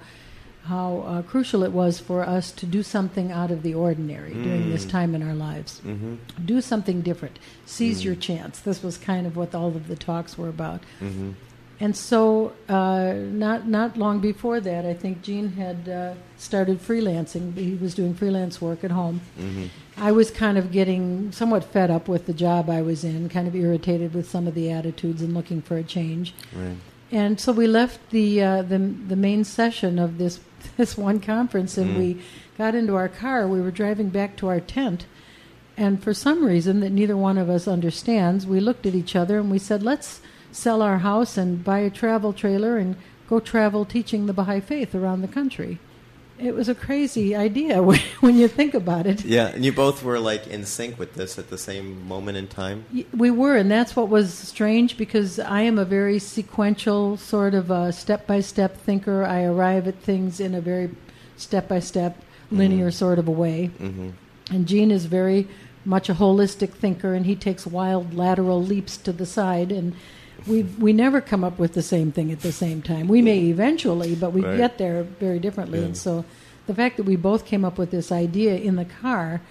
[0.68, 4.70] how uh, crucial it was for us to do something out of the ordinary during
[4.70, 5.82] this time in our lives.
[5.86, 6.16] Mm-hmm.
[6.46, 7.40] Do something different.
[7.66, 8.60] Seize your chance.
[8.60, 10.82] This was kind of what all of the talks were about.
[11.00, 11.32] Mm-hmm.
[11.80, 17.56] And so, uh, not not long before that, I think Gene had uh, started freelancing.
[17.56, 19.22] He was doing freelance work at home.
[19.40, 19.66] Mm-hmm.
[19.98, 23.48] I was kind of getting somewhat fed up with the job I was in, kind
[23.48, 26.34] of irritated with some of the attitudes and looking for a change.
[26.52, 26.78] Right.
[27.12, 30.40] And so we left the uh, the the main session of this
[30.78, 31.98] this one conference, and Mm.
[31.98, 32.18] we
[32.58, 33.48] got into our car.
[33.48, 35.06] We were driving back to our tent,
[35.78, 39.40] and for some reason that neither one of us understands, we looked at each other
[39.40, 42.96] and we said, "Let's sell our house and buy a travel trailer and
[43.30, 45.80] go travel teaching the Baha'i faith around the country."
[46.40, 49.26] It was a crazy idea when, when you think about it.
[49.26, 52.48] Yeah, and you both were like in sync with this at the same moment in
[52.48, 52.86] time.
[53.16, 57.72] We were, and that's what was strange because I am a very sequential, sort of
[57.72, 59.26] a step by step thinker.
[59.26, 60.92] I arrive at things in a very
[61.38, 62.22] step by step,
[62.52, 63.72] linear sort of a way.
[63.80, 64.10] Mm-hmm.
[64.52, 65.48] And Gene is very
[65.84, 69.72] much a holistic thinker, and he takes wild lateral leaps to the side.
[69.72, 69.96] And
[70.46, 73.08] we we never come up with the same thing at the same time.
[73.08, 74.58] We may eventually, but we Right.
[74.58, 75.80] get there very differently.
[75.80, 75.86] Yeah.
[75.86, 76.26] And so,
[76.68, 79.42] the fact that we both came up with this idea in the car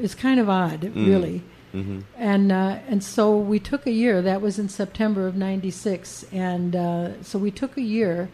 [0.00, 1.42] is kind of odd, really.
[1.74, 2.00] Mm-hmm.
[2.18, 4.20] And uh, and so we took a year.
[4.20, 8.28] That was in September of '96, and uh, so we took a year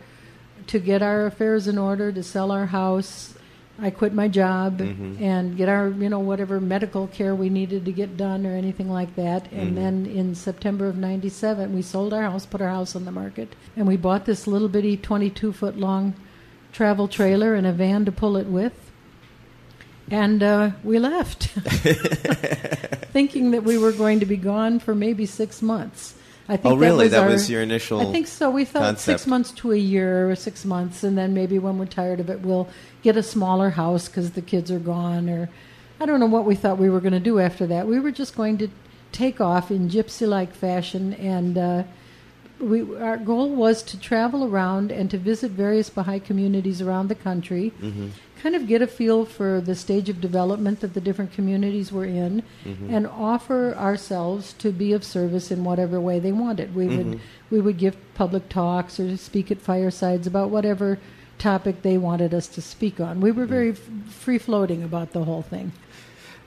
[0.66, 3.34] to get our affairs in order, to sell our house.
[3.80, 5.20] I quit my job Mhm.
[5.20, 8.90] and get our you know whatever medical care we needed to get done or anything
[8.90, 9.46] like that.
[9.52, 9.74] And Mhm.
[9.76, 13.54] then in September of '97, we sold our house, put our house on the market,
[13.76, 16.14] and we bought this little bitty 22 foot long
[16.72, 18.72] travel trailer and a van to pull it with.
[20.10, 21.44] And uh, we left,
[23.12, 26.14] thinking that we were going to be gone for maybe six months.
[26.48, 27.08] I think Oh, really?
[27.08, 28.00] That was, That our, was your initial.
[28.00, 28.50] I think so.
[28.50, 29.20] We thought concept.
[29.20, 32.30] six months to a year, or six months, and then maybe when we're tired of
[32.30, 32.68] it, we'll
[33.02, 35.50] get a smaller house because the kids are gone, or
[36.00, 37.86] I don't know what we thought we were going to do after that.
[37.86, 38.68] We were just going to
[39.12, 41.82] take off in gypsy-like fashion, and uh,
[42.60, 47.14] we our goal was to travel around and to visit various Baha'i communities around the
[47.14, 48.08] country, Mm-hmm.
[48.42, 52.04] kind of get a feel for the stage of development that the different communities were
[52.04, 52.94] in, Mm-hmm.
[52.94, 56.74] and offer ourselves to be of service in whatever way they wanted.
[56.74, 57.20] We would Mhm.
[57.50, 60.98] we would give public talks or speak at firesides about whatever
[61.38, 63.20] topic they wanted us to speak on.
[63.20, 65.70] We were very f- free floating about the whole thing.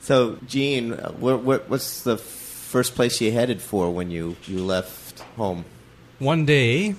[0.02, 4.60] So, Gene, uh, what, what, what's the first place you headed for when you, you
[4.66, 5.64] left home?
[6.22, 6.94] One day,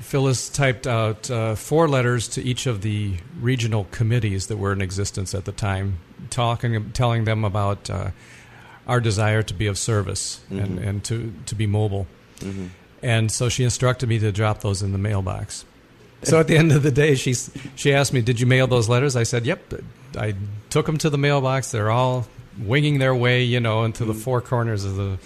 [0.00, 4.80] Phyllis typed out uh, four letters to each of the regional committees that were in
[4.80, 5.98] existence at the time,
[6.30, 8.10] talking, telling them about uh,
[8.86, 10.86] our desire to be of service and, Mhm.
[10.86, 12.06] and to, to be mobile.
[12.38, 12.66] Mm-hmm.
[13.02, 15.64] And so she instructed me to drop those in the mailbox.
[16.22, 17.34] So at the end of the day, she
[17.74, 19.74] she asked me, "Did you mail those letters?" I said, "Yep."
[20.16, 20.34] I
[20.70, 21.72] took them to the mailbox.
[21.72, 22.28] They're all
[22.60, 25.18] winging their way, you know, into the four corners of the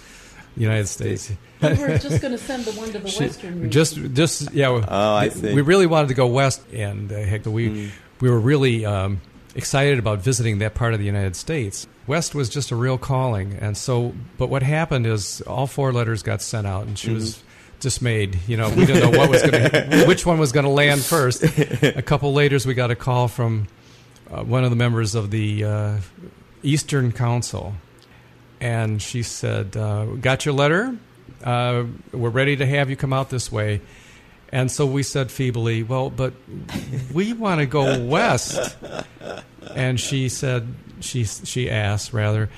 [0.57, 1.31] United States.
[1.61, 3.71] We were just going to send the one to the She- western region.
[3.71, 4.69] just just yeah.
[4.69, 5.53] Oh, I th- see.
[5.53, 7.89] We really wanted to go west, and uh, heck, we Mm.
[8.21, 9.21] we were really um,
[9.55, 11.87] excited about visiting that part of the United States.
[12.05, 14.13] West was just a real calling, and so.
[14.37, 17.41] But what happened is all four letters got sent out, and she was
[17.79, 18.37] dismayed.
[18.47, 21.01] You know, we didn't know what was going to, which one was going to land
[21.01, 21.43] first.
[21.83, 23.67] A couple later, we got a call from
[24.31, 25.97] uh, one of the members of the uh,
[26.63, 27.73] Eastern Council,
[28.59, 30.95] and she said, uh, "Got your letter?
[31.43, 33.81] Uh, we're ready to have you come out this way."
[34.49, 36.33] And so we said feebly, "Well, but
[37.13, 38.77] we want to go west."
[39.75, 42.49] And she said, she she asked rather,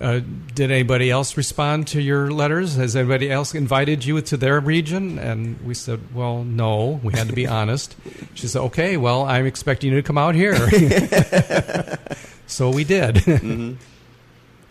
[0.00, 0.20] uh,
[0.54, 2.76] "Did anybody else respond to your letters?
[2.76, 7.00] Has anybody else invited you to their region?" And we said, "Well, no.
[7.02, 7.96] We had to be honest."
[8.34, 10.56] She said, "Okay, well, I'm expecting you to come out here."
[12.46, 13.16] so we did.
[13.16, 13.74] Mm-hmm.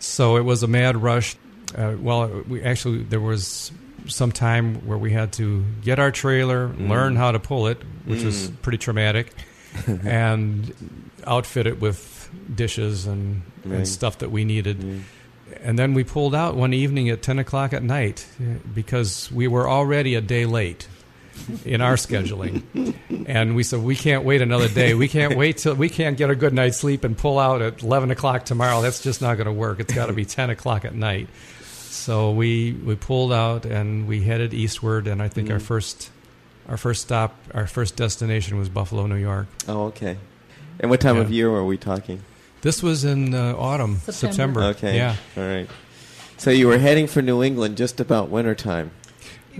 [0.00, 1.36] So it was a mad rush.
[1.76, 3.70] Uh, well, we actually there was
[4.06, 6.88] some time where we had to get our trailer, Mm.
[6.88, 8.62] learn how to pull it, which was Mm.
[8.62, 9.32] pretty traumatic,
[10.04, 10.74] and
[11.26, 13.76] outfit it with dishes and, Right.
[13.78, 14.78] and stuff that we needed.
[14.80, 15.00] Mm.
[15.62, 19.46] And then we pulled out one evening at ten o'clock at night uh, because we
[19.48, 20.88] were already a day late.
[21.64, 22.62] In our scheduling.
[23.26, 24.94] And we said, we can't wait another day.
[24.94, 27.82] We can't wait till we can't get a good night's sleep and pull out at
[27.82, 28.80] 11 o'clock tomorrow.
[28.82, 29.80] That's just not going to work.
[29.80, 31.28] It's got to be 10 o'clock at night.
[31.62, 35.06] So we, we pulled out and we headed eastward.
[35.06, 35.52] And I think Mm.
[35.54, 36.10] our first
[36.68, 39.48] our first stop, our first destination was Buffalo, New York.
[39.66, 40.16] Oh, okay.
[40.78, 41.22] And what time Yeah.
[41.22, 42.22] of year were we talking?
[42.62, 44.12] This was in uh, autumn, September.
[44.32, 44.62] September.
[44.64, 44.96] Okay.
[44.96, 45.16] Yeah.
[45.36, 45.68] All right.
[46.36, 48.92] So you were heading for New England just about wintertime.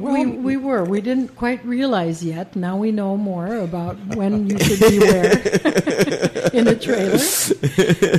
[0.01, 0.85] We, we were.
[0.85, 2.57] We didn't quite realize yet.
[2.57, 5.33] Now we know more about when you should be where
[6.53, 7.19] in a trailer.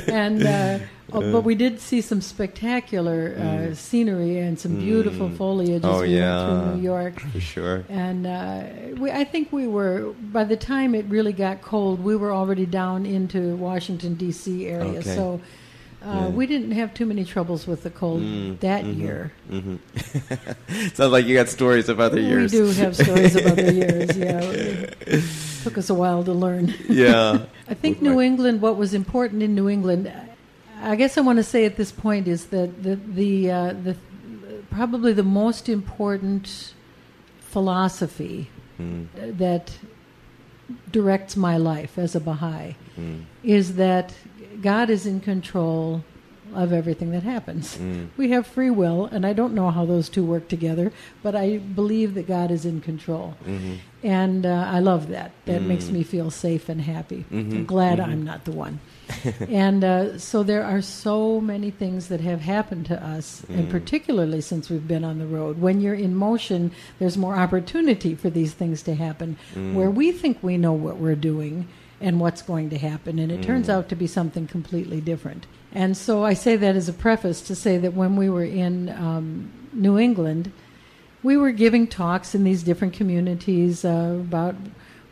[0.08, 0.78] And uh,
[1.12, 6.02] oh, but we did see some spectacular uh, scenery and some beautiful foliage as Oh,
[6.02, 6.48] we yeah.
[6.48, 7.20] went through New York.
[7.20, 7.84] For sure.
[7.88, 8.64] And uh,
[9.00, 12.66] we, I think we were, by the time it really got cold, we were already
[12.66, 14.66] down into Washington, D.C.
[14.66, 15.00] area.
[15.00, 15.14] Okay.
[15.14, 15.40] So
[16.04, 16.28] uh, Yeah.
[16.28, 18.98] we didn't have too many troubles with the cold Mm, that mhm.
[18.98, 19.32] year.
[19.48, 19.76] hmm
[20.94, 22.52] Sounds like you got stories of other years.
[22.52, 24.40] We do have stories of other years, yeah.
[24.42, 25.24] It
[25.62, 26.74] took us a while to learn.
[26.88, 27.46] yeah.
[27.68, 30.12] I think With my- New England, what was important in New England,
[30.82, 33.96] I guess I want to say at this point is that the, the, uh, the
[34.70, 36.74] probably the most important
[37.40, 38.48] philosophy
[38.80, 39.06] Mm,
[39.38, 39.70] that
[40.90, 44.14] directs my life as a Baha'i mm, is that
[44.62, 46.02] God is in control
[46.54, 47.78] of everything that happens.
[47.78, 51.34] mm, We have free will, and I don't know how those two work together, but
[51.34, 53.34] I believe that God is in control.
[53.46, 55.30] mhm, And uh, I love that.
[55.46, 55.92] That makes Mm.
[55.92, 57.24] me feel safe and happy.
[57.32, 58.08] Mhm, I'm glad mhm.
[58.08, 58.80] I'm not the one.
[59.48, 63.70] and uh, so there are so many things that have happened to us, and Mm.
[63.70, 65.58] particularly since we've been on the road.
[65.60, 69.36] When you're in motion, there's more opportunity for these things to happen.
[69.54, 69.72] Mm.
[69.74, 71.66] Where we think we know what we're doing
[72.02, 73.74] and what's going to happen, and it turns Mm.
[73.74, 75.46] out to be something completely different.
[75.74, 78.88] And so I say that as a preface to say that when we were in
[78.90, 80.50] um, New England,
[81.22, 84.54] we were giving talks in these different communities uh, about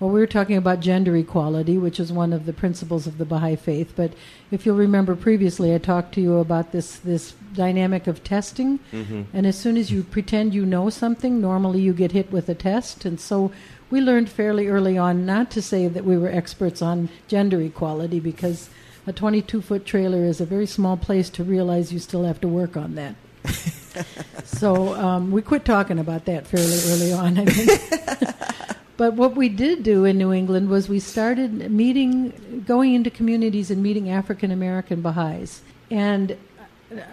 [0.01, 3.25] well we were talking about gender equality which is one of the principles of the
[3.25, 4.13] baha'i faith but
[4.51, 9.27] if you'll remember previously i talked to you about this this dynamic of testing mhm.
[9.35, 12.55] and as soon as you pretend you know something normally you get hit with a
[12.55, 13.53] test and so
[13.91, 18.21] we learned fairly early on not to say that we were experts on gender equality
[18.21, 18.71] because
[19.07, 22.49] a 22 foot trailer is a very small place to realize you still have to
[22.49, 23.15] work on that
[24.45, 28.35] so um, we quit talking about that fairly early on, I think.
[28.97, 33.71] but what we did do in New England was we started meeting, going into communities
[33.71, 35.63] and meeting African American Baha'is.
[35.91, 36.37] And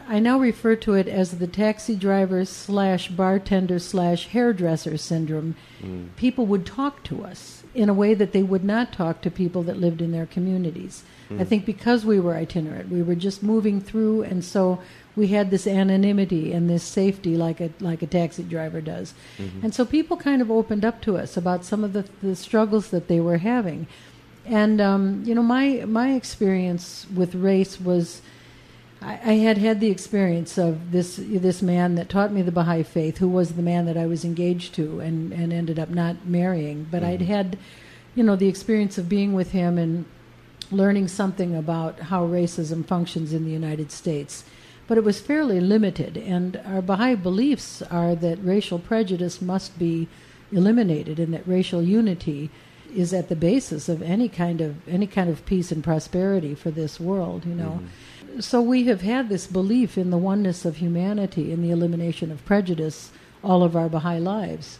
[0.07, 5.55] I now refer to it as the taxi driver slash bartender slash hairdresser syndrome.
[5.81, 6.15] Mm.
[6.15, 9.61] People would talk to us in a way that they would not talk to people
[9.63, 11.03] that lived in their communities.
[11.37, 14.79] I think because we were itinerant, we were just moving through, and so
[15.13, 19.13] we had this anonymity and this safety, like a like a taxi driver does.
[19.61, 22.91] And so people kind of opened up to us about some of the, the struggles
[22.91, 23.87] that they were having.
[24.45, 28.21] And um, you know, my my experience with race was.
[29.01, 32.83] I, I had had the experience of this this man that taught me the Baha'i
[32.83, 36.25] faith, who was the man that I was engaged to and, and ended up not
[36.25, 36.87] marrying.
[36.89, 37.31] But I'd mm-hmm.
[37.31, 37.57] had,
[38.15, 40.05] you know, the experience of being with him and
[40.71, 44.43] learning something about how racism functions in the United States.
[44.87, 50.07] But it was fairly limited, and our Baha'i beliefs are that racial prejudice must be
[50.51, 52.49] eliminated and that racial unity
[52.95, 56.71] is at the basis of any kind of any kind of peace and prosperity for
[56.71, 57.81] this world, you know.
[57.81, 57.85] Mm-hmm.
[58.39, 62.45] So we have had this belief in the oneness of humanity in the elimination of
[62.45, 63.11] prejudice
[63.43, 64.79] all of our Baha'i lives.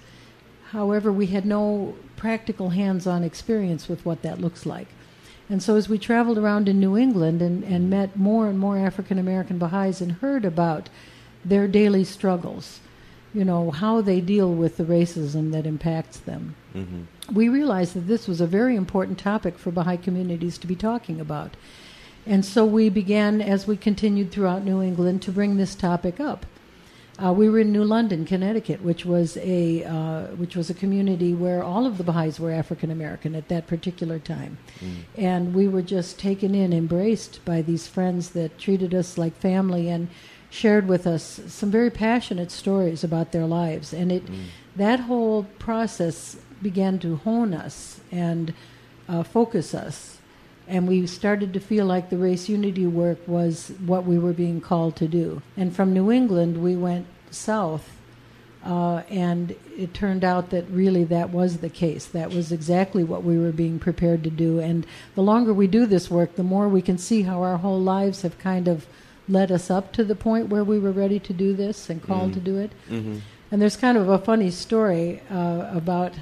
[0.71, 4.87] However, we had no practical hands-on experience with what that looks like.
[5.49, 8.77] And so, as we traveled around in New England and, and met more and more
[8.77, 10.89] African American Baha'is and heard about
[11.45, 12.81] their daily struggles,
[13.33, 17.05] you know, how they deal with the racism that impacts them, Mhm.
[17.33, 21.21] we realized that this was a very important topic for Baha'i communities to be talking
[21.21, 21.55] about.
[22.27, 26.45] And so we began, as we continued throughout New England, to bring this topic up.
[27.23, 31.33] Uh, we were in New London, Connecticut, which was a uh, which was a community
[31.33, 34.59] where all of the Baha'is were African American at that particular time,
[35.17, 39.89] and we were just taken in, embraced by these friends that treated us like family
[39.89, 40.09] and
[40.51, 43.93] shared with us some very passionate stories about their lives.
[43.93, 44.23] And it
[44.75, 48.53] that whole process began to hone us and
[49.09, 50.16] uh, focus us
[50.67, 54.59] and we started to feel like the race unity work was what we were being
[54.61, 55.41] called to do.
[55.55, 57.97] And from New England, we went south,
[58.65, 62.05] uh, and it turned out that really that was the case.
[62.05, 64.59] That was exactly what we were being prepared to do.
[64.59, 67.79] And the longer we do this work, the more we can see how our whole
[67.79, 68.85] lives have kind of
[69.29, 72.33] led us up to the point where we were ready to do this and called
[72.33, 72.71] to do it.
[72.89, 73.21] Mhm.
[73.51, 76.13] And there's kind of a funny story uh, about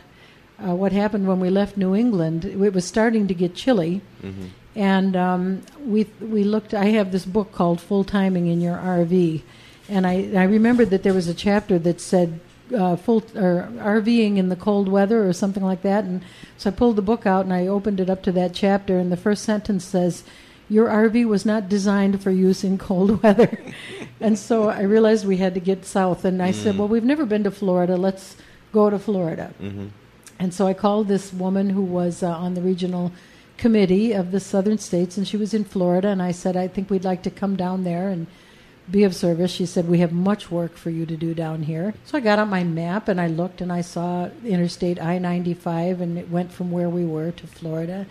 [0.63, 2.45] uh, what happened when we left New England.
[2.45, 4.45] It was starting to get chilly, Mm-hmm.
[4.75, 6.73] and um, we we looked.
[6.73, 9.41] I have this book called Full Timing in Your RV,
[9.89, 12.39] and I I remembered that there was a chapter that said
[12.75, 16.21] uh, full or RVing in the cold weather or something like that, and
[16.57, 19.11] so I pulled the book out and I opened it up to that chapter, and
[19.11, 20.23] the first sentence says.
[20.67, 23.55] Your RV was not designed for use in cold weather.
[24.19, 26.25] and so I realized we had to get south.
[26.25, 27.95] And I said, Well, we've never been to Florida.
[27.95, 28.35] Let's
[28.73, 29.53] go to Florida.
[29.61, 29.89] Mm-hmm.
[30.39, 33.11] And so I called this woman who was uh, on the regional
[33.57, 36.09] committee of the southern states, and she was in Florida.
[36.09, 38.27] And I said, I think we'd like to come down there and
[38.89, 39.51] be of service.
[39.51, 41.93] She said, We have much work for you to do down here.
[42.05, 46.01] So I got out my map and I looked and I saw Interstate I 95,
[46.01, 48.05] and it went from where we were to Florida.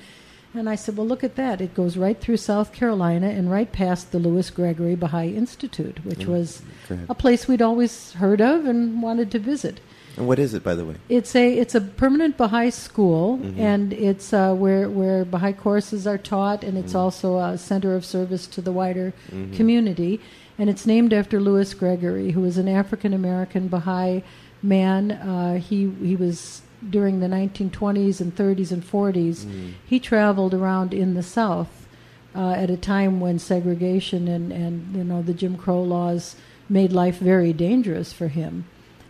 [0.54, 1.60] And I said, Well, look at that.
[1.60, 6.26] It goes right through South Carolina and right past the Louis Gregory Baha'i Institute, which
[6.26, 6.62] was
[7.08, 9.80] a place we'd always heard of and wanted to visit.
[10.16, 10.94] And what is it, by the way?
[11.08, 13.58] It's a it's a permanent Baha'i school, Mhm.
[13.58, 18.04] and it's uh, where where Baha'i courses are taught, and it's also a center of
[18.04, 19.52] service to the wider Mhm.
[19.54, 20.20] community.
[20.58, 24.22] And it's named after Louis Gregory, who was an African American Baha'i
[24.62, 25.10] man.
[25.10, 29.44] Uh, he he was during the 1920s and 30s and 40s.
[29.46, 29.72] Mm.
[29.84, 31.88] He traveled around in the South
[32.36, 36.36] uh, at a time when segregation and, and you know the Jim Crow laws
[36.68, 38.64] made life very dangerous for him,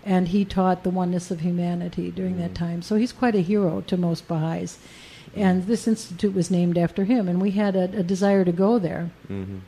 [0.05, 2.55] and he taught the oneness of humanity during that Mm.
[2.59, 2.83] time.
[2.83, 4.79] So he's quite a hero to most Baha'is,
[5.35, 7.29] and this institute was named after him.
[7.29, 9.11] And we had a, a desire to go there.
[9.29, 9.59] Mm-hmm.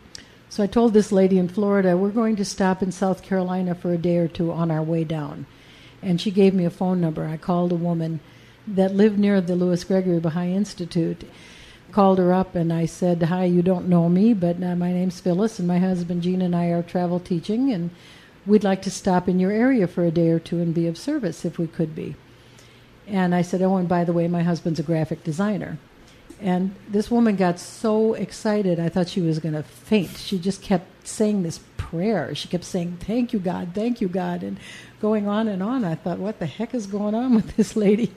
[0.48, 3.92] So I told this lady in Florida, we're going to stop in South Carolina for
[3.92, 5.46] a day or two on our way down.
[6.02, 7.24] And she gave me a phone number.
[7.26, 8.20] I called a woman
[8.66, 11.24] that lived near the Louis Gregory Baha'i Institute.
[11.92, 15.20] Called her up and I said, Hi, you don't know me, but uh, my name's
[15.20, 17.90] Phyllis, and my husband Gene and I are travel teaching, and
[18.46, 20.96] we'd like to stop in your area for a day or two and be of
[20.96, 22.14] service if we could be.
[23.06, 25.78] And I said, Oh, and by the way, my husband's a graphic designer.
[26.40, 30.18] And this woman got so excited, I thought she was going to faint.
[30.18, 32.34] She just kept saying this prayer.
[32.34, 34.58] She kept saying, Thank you, God, thank you, God, and
[35.00, 35.84] going on and on.
[35.84, 38.12] I thought, What the heck is going on with this lady?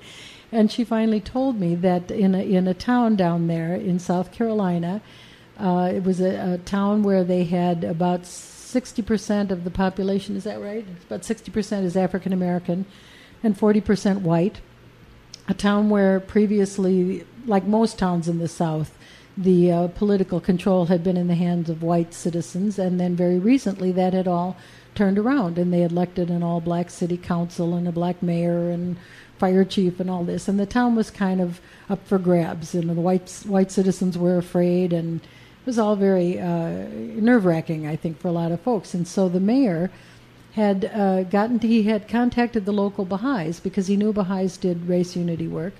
[0.52, 4.32] And she finally told me that in a, in a town down there in South
[4.32, 5.02] Carolina,
[5.60, 8.26] uh, it was a, a town where they had about
[8.74, 10.86] 60% of the population, is that right?
[11.08, 12.86] About 60% is African American
[13.44, 14.62] and 40% white.
[15.48, 18.96] A town where previously, like most towns in the South,
[19.36, 23.40] the uh, political control had been in the hands of white citizens, and then very
[23.40, 24.58] recently that had all
[24.94, 28.98] turned around, and they elected an all black city council and a black mayor and
[29.38, 32.90] fire chief and all this, and the town was kind of up for grabs, and
[32.90, 35.22] the white white citizens were afraid, and
[35.70, 36.88] was all very uh,
[37.30, 39.92] nerve wracking, I think, for a lot of folks, and so the mayor
[40.54, 44.90] had uh, gotten to, he had contacted the local Baha'is because he knew Baha'is did
[44.90, 45.74] race unity work,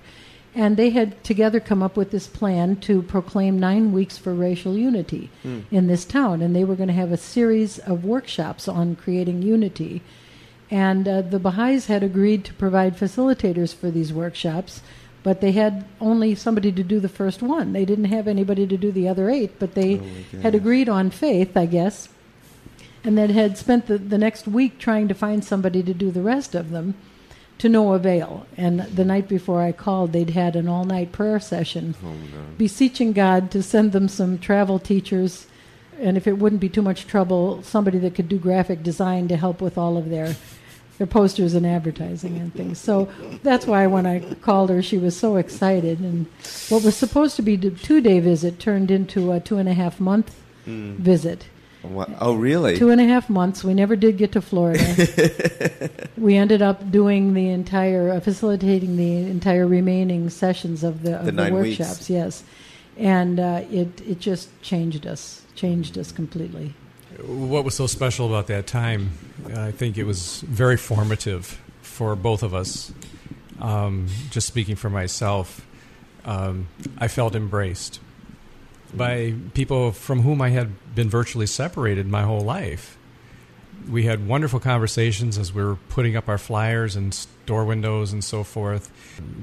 [0.54, 4.78] and they had together come up with this plan to proclaim nine weeks for racial
[4.78, 5.28] unity
[5.72, 9.42] in this town, and they were going to have a series of workshops on creating
[9.42, 10.02] unity,
[10.70, 14.82] and uh, the Baha'is had agreed to provide facilitators for these workshops.
[15.22, 17.72] But they had only somebody to do the first one.
[17.72, 21.10] They didn't have anybody to do the other eight, but they Oh had agreed on
[21.10, 22.08] faith, I guess,
[23.04, 26.22] and then had spent the, the next week trying to find somebody to do the
[26.22, 26.94] rest of them
[27.58, 28.46] to no avail.
[28.56, 32.14] And the night before I called, they'd had an all night prayer session, Oh
[32.56, 35.46] beseeching God to send them some travel teachers,
[36.00, 39.36] and if it wouldn't be too much trouble, somebody that could do graphic design to
[39.36, 40.36] help with all of their.
[41.00, 42.78] Their posters and advertising and things.
[42.78, 43.08] So
[43.42, 45.98] that's why when I called her, she was so excited.
[45.98, 46.26] And
[46.68, 49.72] what was supposed to be a two day visit turned into a two and a
[49.72, 50.36] half month
[50.66, 50.96] Mm.
[50.98, 51.46] visit.
[51.82, 52.76] Wha- Oh really?
[52.76, 53.64] Two and a half months.
[53.64, 54.84] We never did get to Florida.
[56.18, 61.24] we ended up doing the entire, uh, facilitating the entire remaining sessions of the, of
[61.24, 61.78] The the, nine weeks.
[61.78, 62.10] workshops.
[62.10, 62.44] Yes,
[62.98, 66.74] and uh, it it just changed us, changed us completely.
[67.24, 69.10] What was so special about that time?
[69.54, 72.92] I think it was very formative for both of us.
[73.60, 75.66] Um, just speaking for myself,
[76.24, 76.68] um,
[76.98, 78.00] I felt embraced
[78.94, 82.96] by people from whom I had been virtually separated my whole life.
[83.88, 88.22] We had wonderful conversations as we were putting up our flyers and store windows and
[88.22, 88.90] so forth.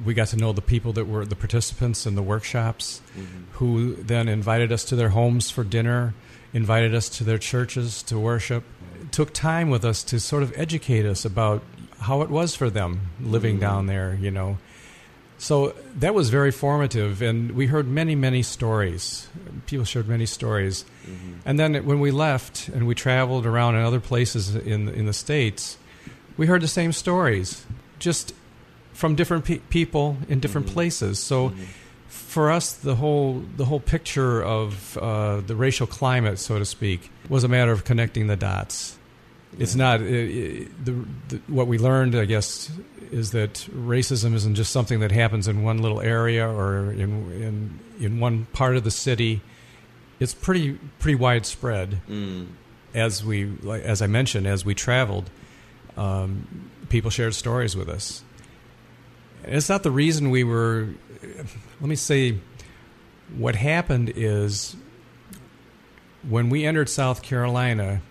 [0.06, 3.26] We got to know the people that were the participants in the workshops Mhm.
[3.54, 6.14] who then invited us to their homes for dinner,
[6.54, 8.64] invited us to their churches to worship,
[9.12, 11.64] took time with us to sort of educate us about
[12.02, 13.62] how it was for them living Mhm.
[13.62, 14.58] down there, you know.
[15.40, 19.28] So that was very formative, and we heard many, many stories.
[19.68, 20.84] People shared many stories.
[21.06, 21.42] Mhm.
[21.46, 25.14] And then when we left and we traveled around in other places in in the
[25.14, 25.78] states,
[26.38, 27.66] we heard the same stories.
[28.00, 28.34] Just
[28.94, 31.20] from different pe- people in different places.
[31.20, 31.54] So
[32.08, 37.12] for us, the whole the whole picture of uh, the racial climate, so to speak,
[37.30, 38.97] was a matter of connecting the dots.
[39.58, 42.70] It's not uh, uh, the, the, what we learned, I guess,
[43.12, 47.80] is that racism isn't just something that happens in one little area or in in
[48.00, 49.42] in one part of the city.
[50.20, 52.02] It's pretty pretty widespread.
[52.10, 52.48] Mm.
[52.94, 55.30] As we, as I mentioned, as we traveled,
[55.98, 58.24] um, people shared stories with us.
[59.44, 60.90] And it's not the reason we were.
[61.80, 62.40] Let me say,
[63.36, 64.76] what happened is
[66.28, 68.02] when we entered South Carolina.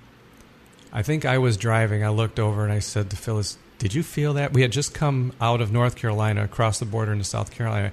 [0.97, 2.03] I think I was driving.
[2.03, 4.95] I looked over and I said to Phyllis, "Did you feel that?" We had just
[4.95, 7.93] come out of North Carolina, across the border into South Carolina,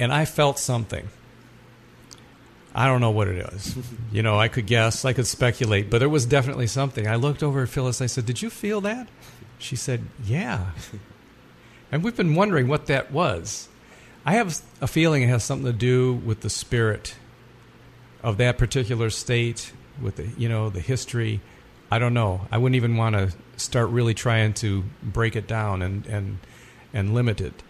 [0.00, 1.08] and I felt something.
[2.74, 3.76] I don't know what it is.
[4.12, 7.06] you know, I could guess, I could speculate, but there was definitely something.
[7.06, 8.02] I looked over at Phyllis.
[8.02, 9.06] I said, "Did you feel that?"
[9.58, 10.72] She said, "Yeah."
[11.92, 13.68] and we've been wondering what that was.
[14.24, 17.14] I have a feeling it has something to do with the spirit
[18.20, 19.72] of that particular state,
[20.02, 21.40] with the you know the history.
[21.90, 22.46] I don't know.
[22.50, 26.38] I wouldn't even want to start really trying to break it down and and
[26.92, 27.62] and limit it.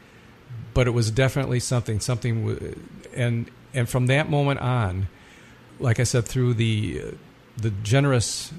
[0.74, 2.78] But it was definitely something, something,
[3.14, 5.08] and and from that moment on,
[5.78, 7.02] like I said, through the
[7.56, 8.52] the generous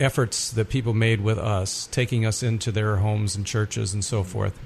[0.00, 4.22] efforts that people made with us, taking us into their homes and churches and so
[4.22, 4.58] forth,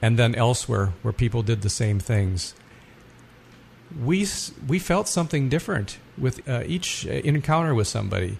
[0.00, 2.54] and then elsewhere where people did the same things,
[4.04, 4.26] we
[4.66, 8.38] we felt something different with uh, each encounter with somebody.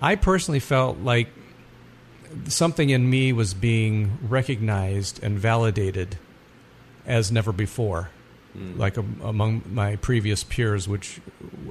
[0.00, 1.28] I personally felt like
[2.46, 6.16] something in me was being recognized and validated
[7.06, 8.10] as never before,
[8.52, 8.78] hmm.
[8.78, 11.20] like a, among my previous peers, which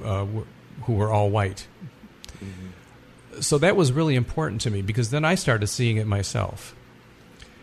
[0.00, 0.46] uh, w-
[0.82, 1.66] who were all white.
[2.34, 3.40] Mm-hmm.
[3.40, 6.74] So that was really important to me because then I started seeing it myself,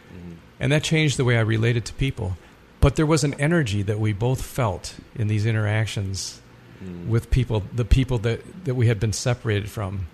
[0.10, 0.34] mm-hmm.
[0.60, 2.38] and that changed the way I related to people.
[2.80, 6.40] But there was an energy that we both felt in these interactions
[6.84, 7.08] mm.
[7.08, 10.08] with people, the people that, that we had been separated from.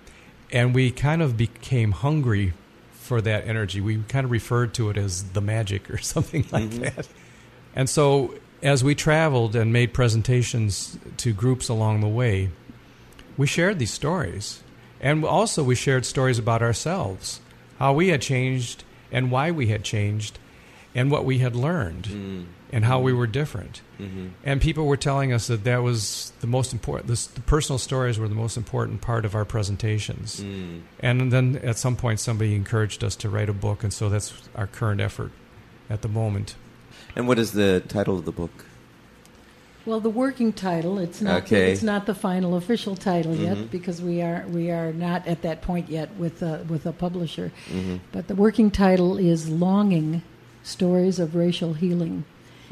[0.54, 2.54] And we kind of became hungry
[2.94, 3.82] for that energy.
[3.82, 7.08] We kind of referred to it as the magic or something like that.
[7.76, 12.52] And so as we traveled and made presentations to groups along the way,
[13.36, 14.64] we shared these stories.
[15.02, 17.42] And also we shared stories about ourselves,
[17.80, 20.40] how we had changed and why we had changed
[20.96, 22.46] and what we had learned Mm.
[22.74, 23.82] And how we were different.
[24.00, 24.30] Mm-hmm.
[24.44, 27.08] And people were telling us that that was the most important.
[27.08, 30.42] This, the personal stories were the most important part of our presentations.
[30.42, 30.82] Mm.
[31.00, 34.34] And then at some point, somebody encouraged us to write a book, and so that's
[34.56, 35.32] our current effort
[35.88, 36.56] at the moment.
[37.16, 38.66] And what is the title of the book?
[39.86, 41.72] Well, the working title it's not Okay.
[41.72, 43.44] it's not the final official title Mhm.
[43.44, 46.94] yet because we are we are not at that point yet with a, with a
[46.94, 47.52] publisher.
[47.70, 47.98] Mm-hmm.
[48.14, 50.22] But the working title is Longing:
[50.64, 52.24] Stories of Racial Healing.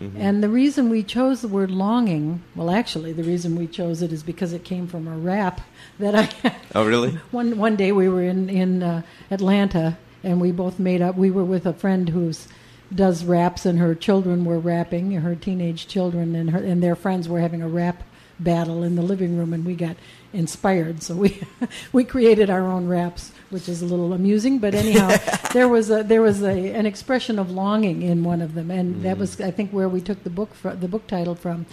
[0.01, 0.17] Mm-hmm.
[0.19, 4.11] And the reason we chose the word longing, well, actually, the reason we chose it
[4.11, 5.61] is because it came from a rap
[5.99, 7.11] that I Oh, really?
[7.31, 11.15] one one day we were in in uh, Atlanta and we both made up.
[11.15, 12.47] We were with a friend who's
[12.93, 15.11] does raps and her children were rapping.
[15.11, 18.03] Her teenage children and her and their friends were having a rap
[18.43, 19.95] battle in the living room, and we got
[20.33, 21.03] inspired.
[21.03, 21.41] So we
[21.93, 24.59] we created our own raps, which is a little amusing.
[24.59, 25.15] But anyhow,
[25.53, 29.03] there was a there was a an expression of longing in one of them, and
[29.03, 31.65] that was I think where we took the book fro- the book title from.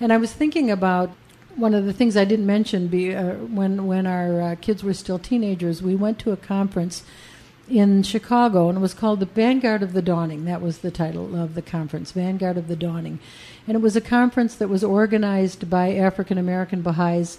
[0.00, 1.10] And I was thinking about
[1.56, 4.94] one of the things I didn't mention be, uh, when when our uh, kids were
[4.94, 7.02] still teenagers, we went to a conference
[7.68, 10.44] in Chicago, and it was called the Vanguard of the Dawning.
[10.44, 13.18] That was the title of the conference, Vanguard of the Dawning,
[13.66, 17.38] and it was a conference that was organized by African American Baha'is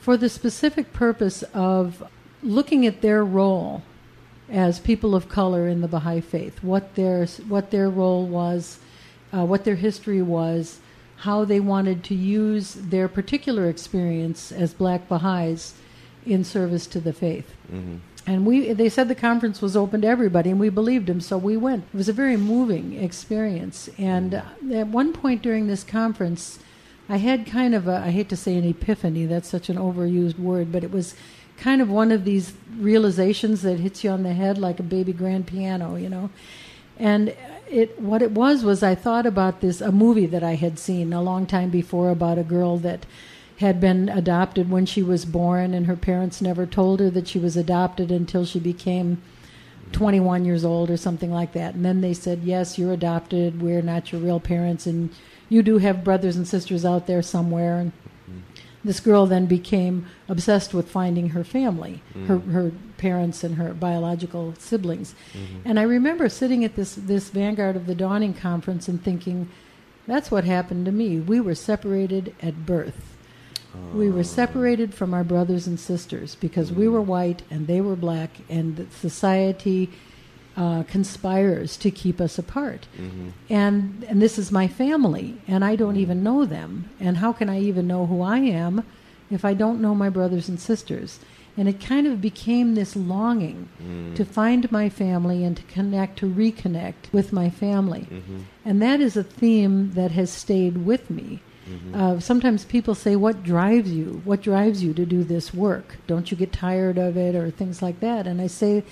[0.00, 2.02] for the specific purpose of
[2.42, 3.82] looking at their role
[4.50, 8.78] as people of color in the Baha'i faith, what their what their role was,
[9.32, 10.80] uh, what their history was,
[11.18, 15.74] how they wanted to use their particular experience as Black Baha'is
[16.26, 17.54] in service to the faith.
[17.72, 17.96] Mm-hmm.
[18.26, 21.36] And we, they said the conference was open to everybody, and we believed them, so
[21.36, 21.84] we went.
[21.92, 23.90] It was a very moving experience.
[23.98, 26.58] And uh, at one point during this conference,
[27.06, 30.38] I had kind of a, I hate to say an epiphany, that's such an overused
[30.38, 31.14] word, but it was
[31.58, 35.12] kind of one of these realizations that hits you on the head like a baby
[35.12, 36.30] grand piano, you know.
[36.98, 37.34] And
[37.68, 41.12] it, what it was was I thought about this a movie that I had seen
[41.12, 43.04] a long time before about a girl that
[43.58, 47.38] had been adopted when she was born, and her parents never told her that she
[47.38, 49.22] was adopted until she became
[49.92, 51.74] 21 years old or something like that.
[51.74, 53.62] And then they said, Yes, you're adopted.
[53.62, 55.10] We're not your real parents, and
[55.48, 57.78] you do have brothers and sisters out there somewhere.
[57.78, 58.40] And mm-hmm.
[58.82, 62.26] this girl then became obsessed with finding her family, mm.
[62.26, 65.14] her her parents and her biological siblings.
[65.32, 65.68] Mm-hmm.
[65.68, 69.48] And I remember sitting at this this Vanguard of the Dawning conference and thinking,
[70.06, 71.20] that's what happened to me.
[71.20, 73.13] We were separated at birth.
[73.94, 77.96] We were separated from our brothers and sisters because we were white and they were
[77.96, 79.90] black, and society
[80.56, 82.86] uh, conspires to keep us apart.
[82.96, 83.30] Mm-hmm.
[83.50, 86.90] And and this is my family, and I don't even know them.
[87.00, 88.84] And how can I even know who I am
[89.30, 91.20] if I don't know my brothers and sisters?
[91.56, 94.16] And it kind of became this longing mm.
[94.16, 98.08] to find my family and to connect, to reconnect with my family.
[98.10, 98.38] Mm-hmm.
[98.64, 101.40] And that is a theme that has stayed with me.
[101.94, 104.20] Uh, sometimes people say, What drives you?
[104.24, 105.96] What drives you to do this work?
[106.06, 108.26] Don't you get tired of it or things like that?
[108.26, 108.84] And I say,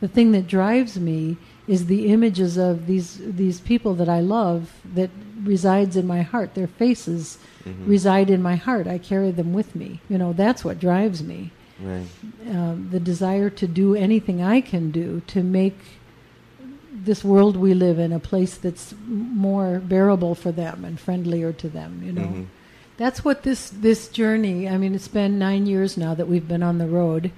[0.00, 4.72] The thing that drives me is the images of these, these people that I love
[4.94, 5.10] that
[5.42, 6.54] resides in my heart.
[6.54, 7.38] Their faces
[7.84, 8.86] reside in my heart.
[8.86, 10.00] I carry them with me.
[10.08, 11.50] You know, that's what drives me
[11.80, 12.06] Right.
[12.50, 15.78] um, the desire to do anything I can do to make
[17.04, 21.68] this world we live in a place that's more bearable for them and friendlier to
[21.68, 22.02] them.
[22.04, 22.44] You know, Mhm.
[22.96, 24.68] that's what this this journey.
[24.68, 27.30] I mean, it's been nine years now that we've been on the road.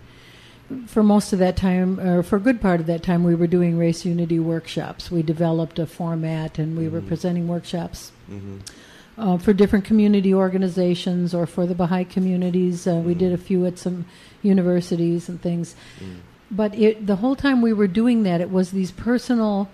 [0.86, 3.48] For most of that time, or for a good part of that time, we were
[3.48, 5.10] doing race unity workshops.
[5.10, 8.60] We developed a format, and we were presenting workshops Mhm.
[9.18, 12.86] uh, for different community organizations or for the Baha'i communities.
[12.86, 14.04] Uh, we did a few at some
[14.42, 15.74] universities and things.
[16.50, 19.68] But it, the whole time we were doing that, it was these personal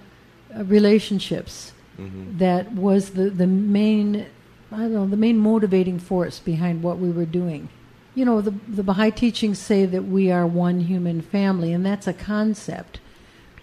[0.54, 2.38] uh, relationships Mhm.
[2.38, 4.26] that was the, the main,
[4.70, 7.68] I don't know, the main motivating force behind what we were doing.
[8.14, 12.06] You know, the, the Baha'i teachings say that we are one human family, and that's
[12.06, 13.00] a concept.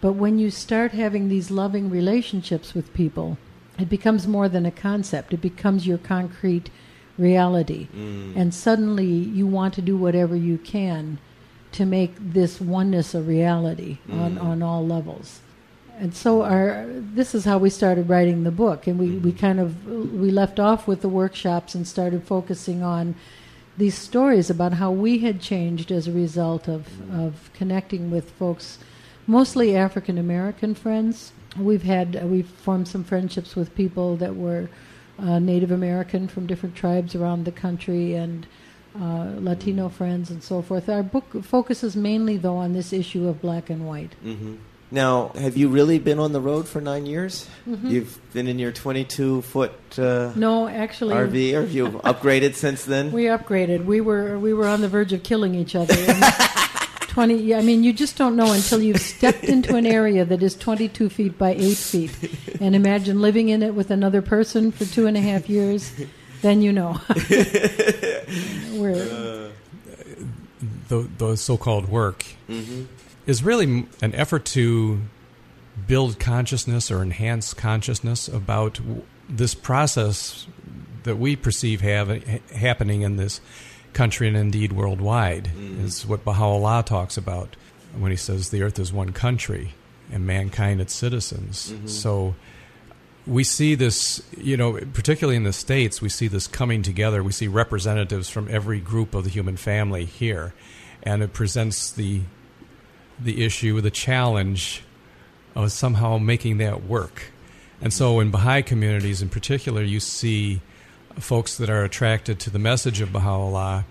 [0.01, 3.37] But when you start having these loving relationships with people,
[3.79, 5.33] it becomes more than a concept.
[5.33, 6.69] It becomes your concrete
[7.17, 7.87] reality.
[7.95, 8.35] Mm.
[8.35, 11.19] And suddenly you want to do whatever you can
[11.73, 14.43] to make this oneness a reality on, Mm.
[14.43, 15.41] on all levels.
[15.99, 19.59] And so our this is how we started writing the book and we, we kind
[19.59, 23.13] of we left off with the workshops and started focusing on
[23.77, 28.79] these stories about how we had changed as a result of, of connecting with folks
[29.27, 31.31] mostly African American friends.
[31.57, 34.69] We've had uh, we've formed some friendships with people that were
[35.19, 38.47] uh, Native American from different tribes around the country and
[38.99, 40.87] uh, Latino friends and so forth.
[40.89, 44.13] Our book focuses mainly though on this issue of black and white.
[44.25, 44.57] Mhm.
[44.91, 47.47] Now, have you really been on the road for nine years?
[47.67, 47.87] Mm-hmm.
[47.89, 52.85] You've been in your 22 foot uh, No, actually, RV, or have you upgraded since
[52.85, 53.11] then?
[53.11, 53.85] we upgraded.
[53.85, 55.95] We were we were on the verge of killing each other.
[57.07, 57.53] Twenty.
[57.53, 61.09] I mean, you just don't know until you've stepped into an area that is 22
[61.09, 62.11] feet by eight feet,
[62.59, 65.91] and imagine living in it with another person for two and a half years.
[66.43, 66.99] Then you know.
[68.73, 69.49] we're uh,
[70.89, 72.83] the, the so-called work Mm-hmm.
[73.25, 74.99] is really an effort to
[75.87, 80.45] build consciousness or enhance consciousness about w- this process
[81.03, 83.39] that we perceive have, ha- happening in this
[83.93, 85.45] country and indeed worldwide.
[85.45, 85.85] Mm-hmm.
[85.85, 87.55] Is what Baha'u'llah talks about
[87.97, 89.73] when he says the earth is one country
[90.11, 91.71] and mankind its citizens.
[91.71, 91.87] Mm-hmm.
[91.87, 92.35] So
[93.25, 97.23] we see this, you know, particularly in the States, we see this coming together.
[97.23, 100.53] We see representatives from every group of the human family here.
[101.03, 102.21] And it presents the
[103.19, 104.83] the issue, the challenge
[105.55, 107.31] of somehow making that work.
[107.79, 110.61] And so in Baha'i communities in particular, you see
[111.19, 113.85] folks that are attracted to the message of Baha'u'llah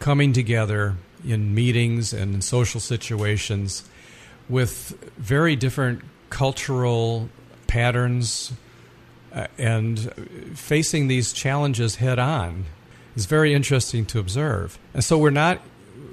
[0.00, 3.84] coming together in meetings and in social situations
[4.48, 7.28] with very different cultural
[7.72, 8.52] patterns
[9.32, 10.12] uh, and
[10.54, 12.66] facing these challenges head on
[13.16, 14.78] is very interesting to observe.
[14.92, 15.62] And so we're not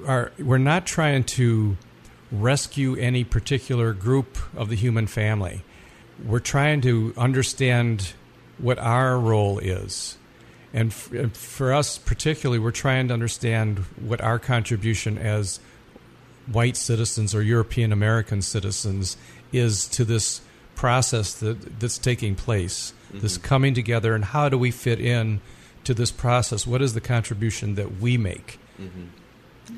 [0.08, 1.76] are we're not trying to
[2.32, 5.62] rescue any particular group of the human family.
[6.26, 8.14] We're trying to understand
[8.58, 10.18] what our role is.
[10.74, 15.60] And f- and for us, particularly, we're trying to understand what our contribution as
[16.48, 19.18] white citizens or European American citizens
[19.52, 20.42] is to this
[20.80, 23.46] process that, that's taking place, this mm-hmm.
[23.46, 25.42] coming together, and how do we fit in
[25.84, 26.66] to this process?
[26.66, 28.58] What is the contribution that we make?
[28.80, 29.76] Mm-hmm.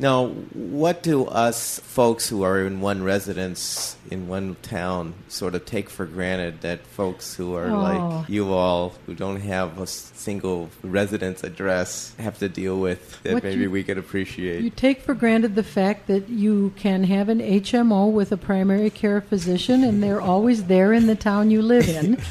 [0.00, 5.66] Now, what do us folks who are in one residence in one town sort of
[5.66, 7.78] take for granted that folks who are Oh.
[7.80, 13.34] like you all, who don't have a single residence address, have to deal with that
[13.34, 14.62] What maybe you- we could appreciate?
[14.64, 18.88] You take for granted the fact that you can have an HMO with a primary
[18.88, 22.16] care physician, and they're always there in the town you live in.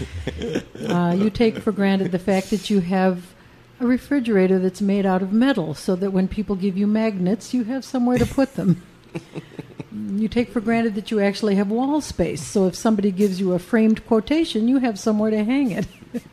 [0.90, 3.22] Uh, you take for granted the fact that you have
[3.80, 7.64] a refrigerator that's made out of metal so that when people give you magnets, you
[7.66, 8.82] have somewhere to put them.
[10.16, 12.46] you take for granted that you actually have wall space.
[12.46, 15.88] So if somebody gives you a framed quotation, you have somewhere to hang it.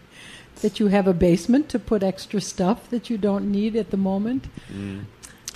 [0.62, 3.96] that you have a basement to put extra stuff that you don't need at the
[3.96, 4.46] moment.
[4.72, 5.04] Mm.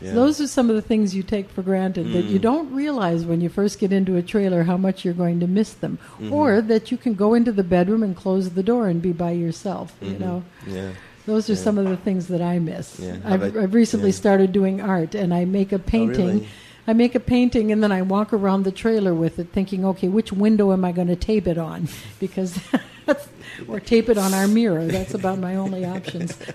[0.02, 0.12] Yeah.
[0.14, 2.42] Those are some of the things you take for granted that you Mm.
[2.42, 5.72] don't realize when you first get into a trailer how much you're going to miss
[5.74, 6.32] them, Mhm.
[6.32, 9.32] or that you can go into the bedroom and close the door and be by
[9.32, 9.94] yourself.
[10.00, 10.20] You Mhm.
[10.20, 10.90] know, Yeah.
[11.30, 11.58] Those are Yeah.
[11.60, 12.98] some of the things that I miss.
[12.98, 13.16] Yeah.
[13.24, 14.16] I've, about- I've recently yeah.
[14.16, 16.28] started doing art, and I make a painting.
[16.28, 16.48] Oh, really?
[16.86, 20.08] I make a painting, and then I walk around the trailer with it, thinking, okay,
[20.08, 21.88] which window am I going to tape it on?
[22.18, 22.58] Because
[23.06, 23.28] that's,
[23.68, 24.86] or tape it on our mirror.
[24.86, 26.36] That's about my only options.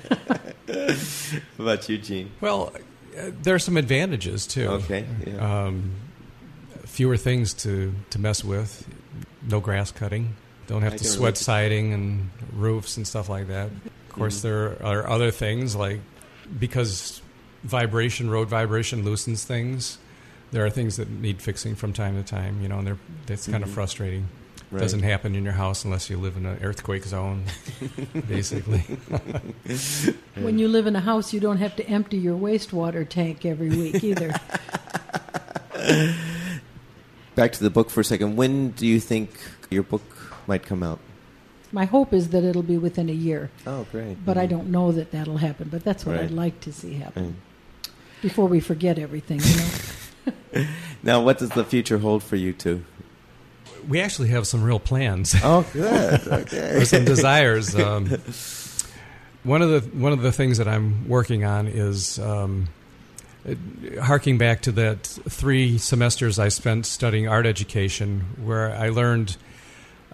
[0.67, 0.97] What
[1.59, 2.31] about you, Gene?
[2.41, 2.73] Well,
[3.17, 4.67] uh, there are some advantages too.
[4.67, 5.05] Okay.
[5.25, 5.65] Yeah.
[5.65, 5.91] Um,
[6.85, 8.87] fewer things to, to mess with.
[9.47, 10.35] No grass cutting.
[10.67, 11.37] Don't have I to can sweat relate.
[11.37, 13.69] siding and roofs and stuff like that.
[14.15, 14.41] Of course, Mhm.
[14.43, 15.99] there are other things like
[16.57, 17.21] because
[17.65, 19.97] vibration, road vibration loosens things.
[20.51, 23.45] There are things that need fixing from time to time, you know, and they're, that's
[23.45, 23.73] kind of Mhm.
[23.73, 24.27] frustrating.
[24.71, 24.79] Right.
[24.79, 27.43] Doesn't happen in your house unless you live in an earthquake zone,
[28.27, 28.85] basically.
[30.35, 33.69] When you live in a house, you don't have to empty your wastewater tank every
[33.69, 34.33] week either.
[37.35, 38.37] Back to the book for a second.
[38.37, 39.31] When do you think
[39.69, 40.03] your book
[40.47, 40.99] might come out?
[41.75, 44.15] My hope is that it'll be within a year, Oh, great.
[44.25, 44.49] but I Mhm.
[44.49, 45.67] don't know that that'll happen.
[45.69, 46.23] But that's what Right.
[46.23, 47.89] I'd like to see happen Right.
[48.21, 49.41] before we forget everything.
[49.43, 50.67] You know?
[51.03, 52.83] Now, what does the future hold for you two?
[53.89, 55.35] we actually have some real plans.
[55.43, 56.21] Oh, good.
[56.27, 56.75] Okay.
[56.81, 57.75] or some desires.
[57.75, 58.07] Um,
[59.43, 62.67] one of the one of the things that I'm working on is um,
[63.47, 63.53] uh,
[64.01, 69.35] harking back to that three semesters I spent studying art education, where I learned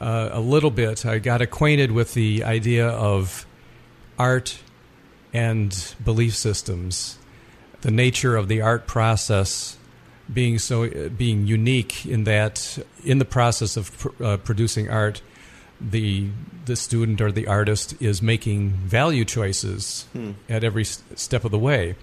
[0.02, 1.06] uh, a little bit.
[1.06, 3.46] I got acquainted with the idea of
[4.18, 4.60] art
[5.34, 7.18] and belief systems,
[7.82, 9.78] the nature of the art process
[10.32, 15.22] being so uh, being unique in that in the process of pr- uh, producing art
[15.82, 16.30] the
[16.66, 20.32] the student or the artist is making value choices Hmm.
[20.48, 21.96] at every step of the way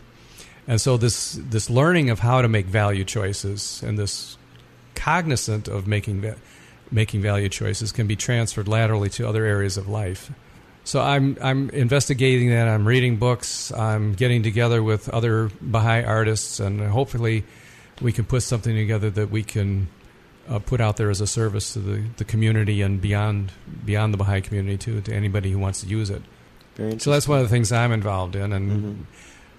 [0.66, 4.36] and so this this learning of how to make value choices and this
[4.94, 6.20] cognizant of making
[6.90, 10.30] making value choices can be transferred laterally to other areas of life
[10.84, 12.66] so I'm I'm investigating that.
[12.66, 13.70] I'm reading books.
[13.72, 17.44] I'm getting together with other Baha'i artists, and hopefully,
[18.00, 19.88] we can put something together that we can
[20.48, 23.52] uh, put out there as a service to the, the community and beyond
[23.84, 26.22] beyond the Baha'i community too, to anybody who wants to use it.
[26.76, 29.06] Very So that's one of the things I'm involved in, and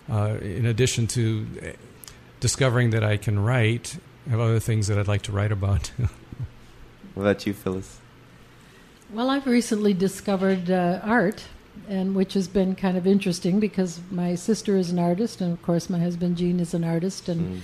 [0.09, 0.11] Mhm.
[0.11, 1.65] uh, in addition to uh,
[2.39, 5.91] discovering that I can write, I have other things that I'd like to write about.
[7.20, 7.99] What about you, Phyllis?
[9.11, 11.43] Well, I've recently discovered uh, art,
[11.89, 15.61] and which has been kind of interesting because my sister is an artist, and of
[15.61, 17.59] course my husband Gene is an artist, and Mm.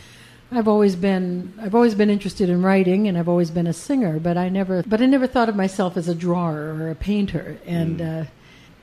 [0.52, 4.20] I've always been I've always been interested in writing, and I've always been a singer,
[4.20, 7.58] but I never but I never thought of myself as a drawer or a painter,
[7.66, 8.24] and Mm.
[8.24, 8.26] uh,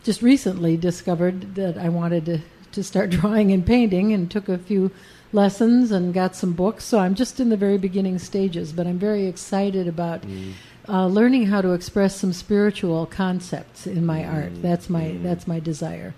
[0.04, 2.38] just recently discovered that I wanted to
[2.72, 4.90] to start drawing and painting, and took a few
[5.32, 6.84] lessons and got some books.
[6.84, 10.52] So I'm just in the very beginning stages, but I'm very excited about Mm.
[10.88, 14.52] uh, learning how to express some spiritual concepts in my art.
[14.52, 15.22] Mm, That's my mm.
[15.22, 16.12] that's my desire.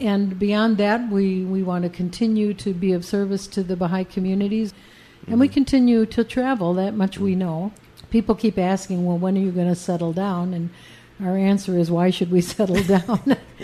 [0.00, 4.04] And beyond that, we, we want to continue to be of service to the Baha'i
[4.04, 4.72] communities.
[5.26, 5.52] And we Mhm.
[5.52, 7.72] continue to travel, that much we know.
[8.10, 10.54] People keep asking, well, when are you going to settle down?
[10.54, 10.70] And
[11.22, 13.36] our answer is, why should we settle down?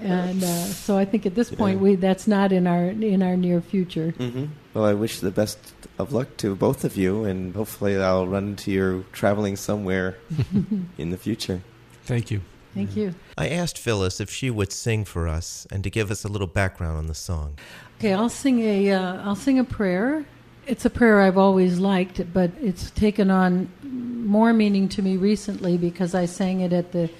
[0.00, 1.82] and uh, so I think at this point, Yeah.
[1.82, 4.10] we that's not in our in our near future.
[4.12, 5.58] hmm Well, I wish the best
[5.98, 10.16] of luck to both of you, and hopefully I'll run into you traveling somewhere
[10.98, 11.62] in the future.
[12.04, 12.40] Thank you.
[12.74, 13.14] Thank you.
[13.38, 16.48] I asked Phyllis if she would sing for us and to give us a little
[16.48, 17.56] background on the song.
[18.00, 20.24] Okay, I'll sing a uh, I'll sing a prayer.
[20.66, 25.76] It's a prayer I've always liked, but it's taken on more meaning to me recently
[25.76, 27.10] because I sang it at the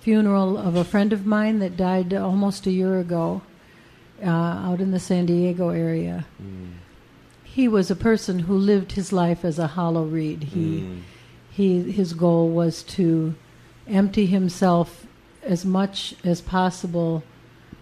[0.00, 3.42] funeral of a friend of mine that died almost a year ago
[4.22, 6.26] uh, out in the San Diego area.
[6.40, 6.74] Mm.
[7.44, 10.44] He was a person who lived his life as a hollow reed.
[10.44, 11.00] He Mm.
[11.50, 13.34] he his goal was to
[13.86, 15.06] empty himself
[15.42, 17.24] as much as possible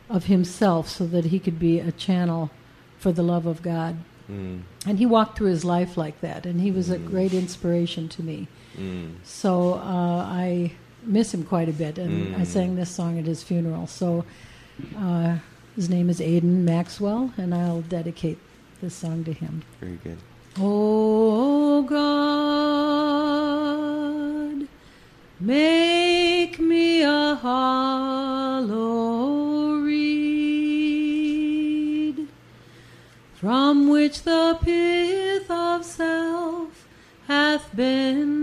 [0.08, 2.50] of himself so that he could be a channel
[2.98, 3.96] for the love of God.
[4.30, 4.60] Mm.
[4.86, 7.06] And he walked through his life like that, and he was a Mm.
[7.10, 8.46] great inspiration to me.
[8.78, 9.14] Mm.
[9.24, 10.72] So uh, I
[11.04, 12.46] miss him quite a bit, and I Mm.
[12.46, 13.86] sang this song at his funeral.
[13.86, 14.24] So
[14.96, 15.36] uh,
[15.76, 18.38] his name is Aidan Maxwell, and I'll dedicate
[18.80, 19.62] this song to him.
[19.80, 20.18] Very good.
[20.58, 21.82] Oh
[23.70, 24.66] God,
[25.40, 28.99] make me a hollow
[33.40, 36.86] from which the pith of self
[37.26, 38.39] hath been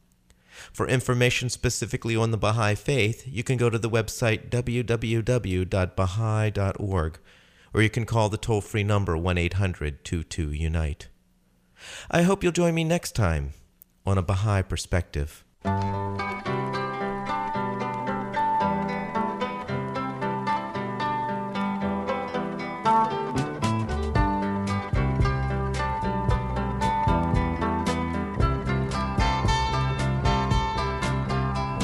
[0.74, 7.20] For information specifically on the Baha'i faith, you can go to the website www.baha'i.org,
[7.74, 11.08] or you can call the toll free number 1 800 22 Unite.
[12.12, 13.54] I hope you'll join me next time
[14.06, 15.44] on a Baha'i Perspective.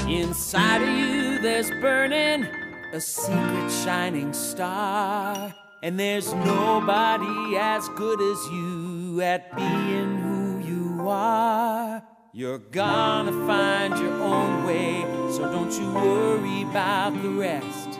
[0.08, 2.46] Inside of you, there's burning
[2.94, 5.54] a secret shining star.
[5.84, 12.02] And there's nobody as good as you at being who you are.
[12.34, 18.00] You're gonna find your own way, so don't you worry about the rest.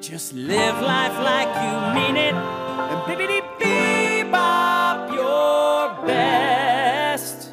[0.00, 7.50] Just live life like you mean it, and bibbidi bebop your best.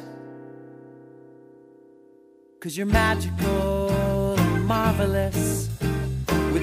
[2.60, 5.73] Cause you're magical and marvelous.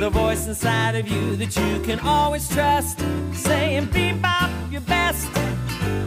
[0.04, 3.00] A voice inside of you that you can always trust.
[3.34, 5.32] Saying bebop your best.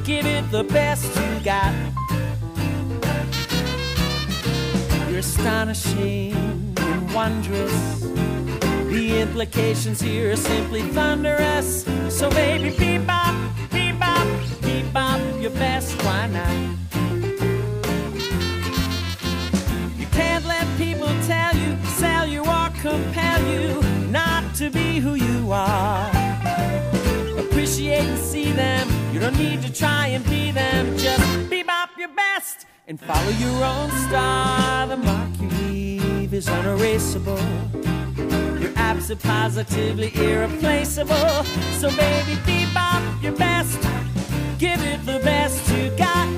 [0.04, 1.72] Give it the best you got.
[5.08, 6.34] You're astonishing
[6.76, 8.00] and wondrous.
[8.90, 11.84] The implications here are simply thunderous.
[12.08, 13.36] So baby, bebop,
[13.70, 14.26] bebop,
[14.62, 16.02] bebop your best.
[16.02, 16.52] Why not?
[19.96, 23.83] You can't let people tell you, sell you, or compel you
[24.54, 26.08] to be who you are.
[27.38, 28.88] Appreciate and see them.
[29.12, 30.96] You don't need to try and be them.
[30.96, 34.86] Just bebop your best and follow your own star.
[34.86, 37.40] The mark you leave is unerasable.
[38.16, 41.44] Your You're absent positively irreplaceable.
[41.80, 43.80] So baby, bebop your best.
[44.58, 46.28] Give it the best you got.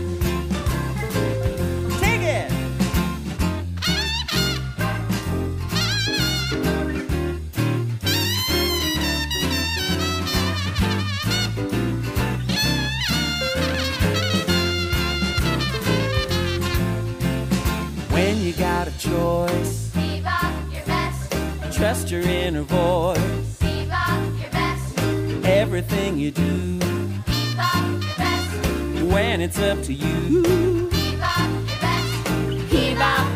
[19.27, 21.33] Got a choice, Bebop your best.
[21.77, 23.19] trust your inner voice.
[23.61, 24.99] Bebop your best.
[25.47, 29.13] Everything you do, Bebop your best.
[29.13, 30.89] when it's up to you.
[30.91, 32.25] Bebop your best.
[32.71, 33.27] Bebop.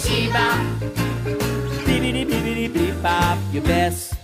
[0.00, 0.60] Shebop.
[1.86, 4.14] Bibbidi bibbidi beep bop, your best.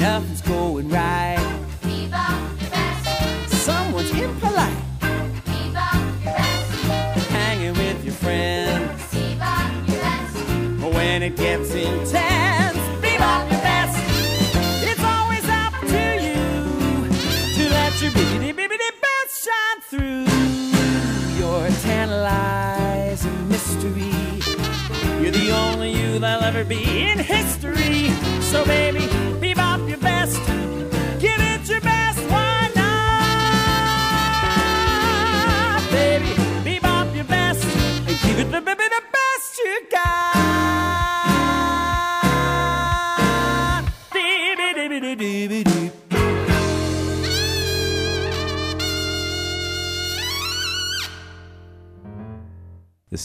[0.00, 1.38] Nothing's going right.
[1.82, 3.64] Bebop your best.
[3.64, 4.47] Someone's impolite,
[11.18, 13.98] When it gets intense, bebop your best.
[14.86, 16.38] It's always up to you
[17.56, 20.26] to let your bibbidi bibbidi best shine through.
[21.40, 24.14] Your tantalizing mystery.
[25.20, 27.57] You're the only you that'll ever be in history.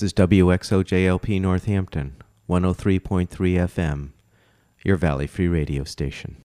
[0.03, 2.17] This is WXOJLP Northampton,
[2.49, 4.09] 103.3 FM,
[4.83, 6.35] your Valley Free Radio station.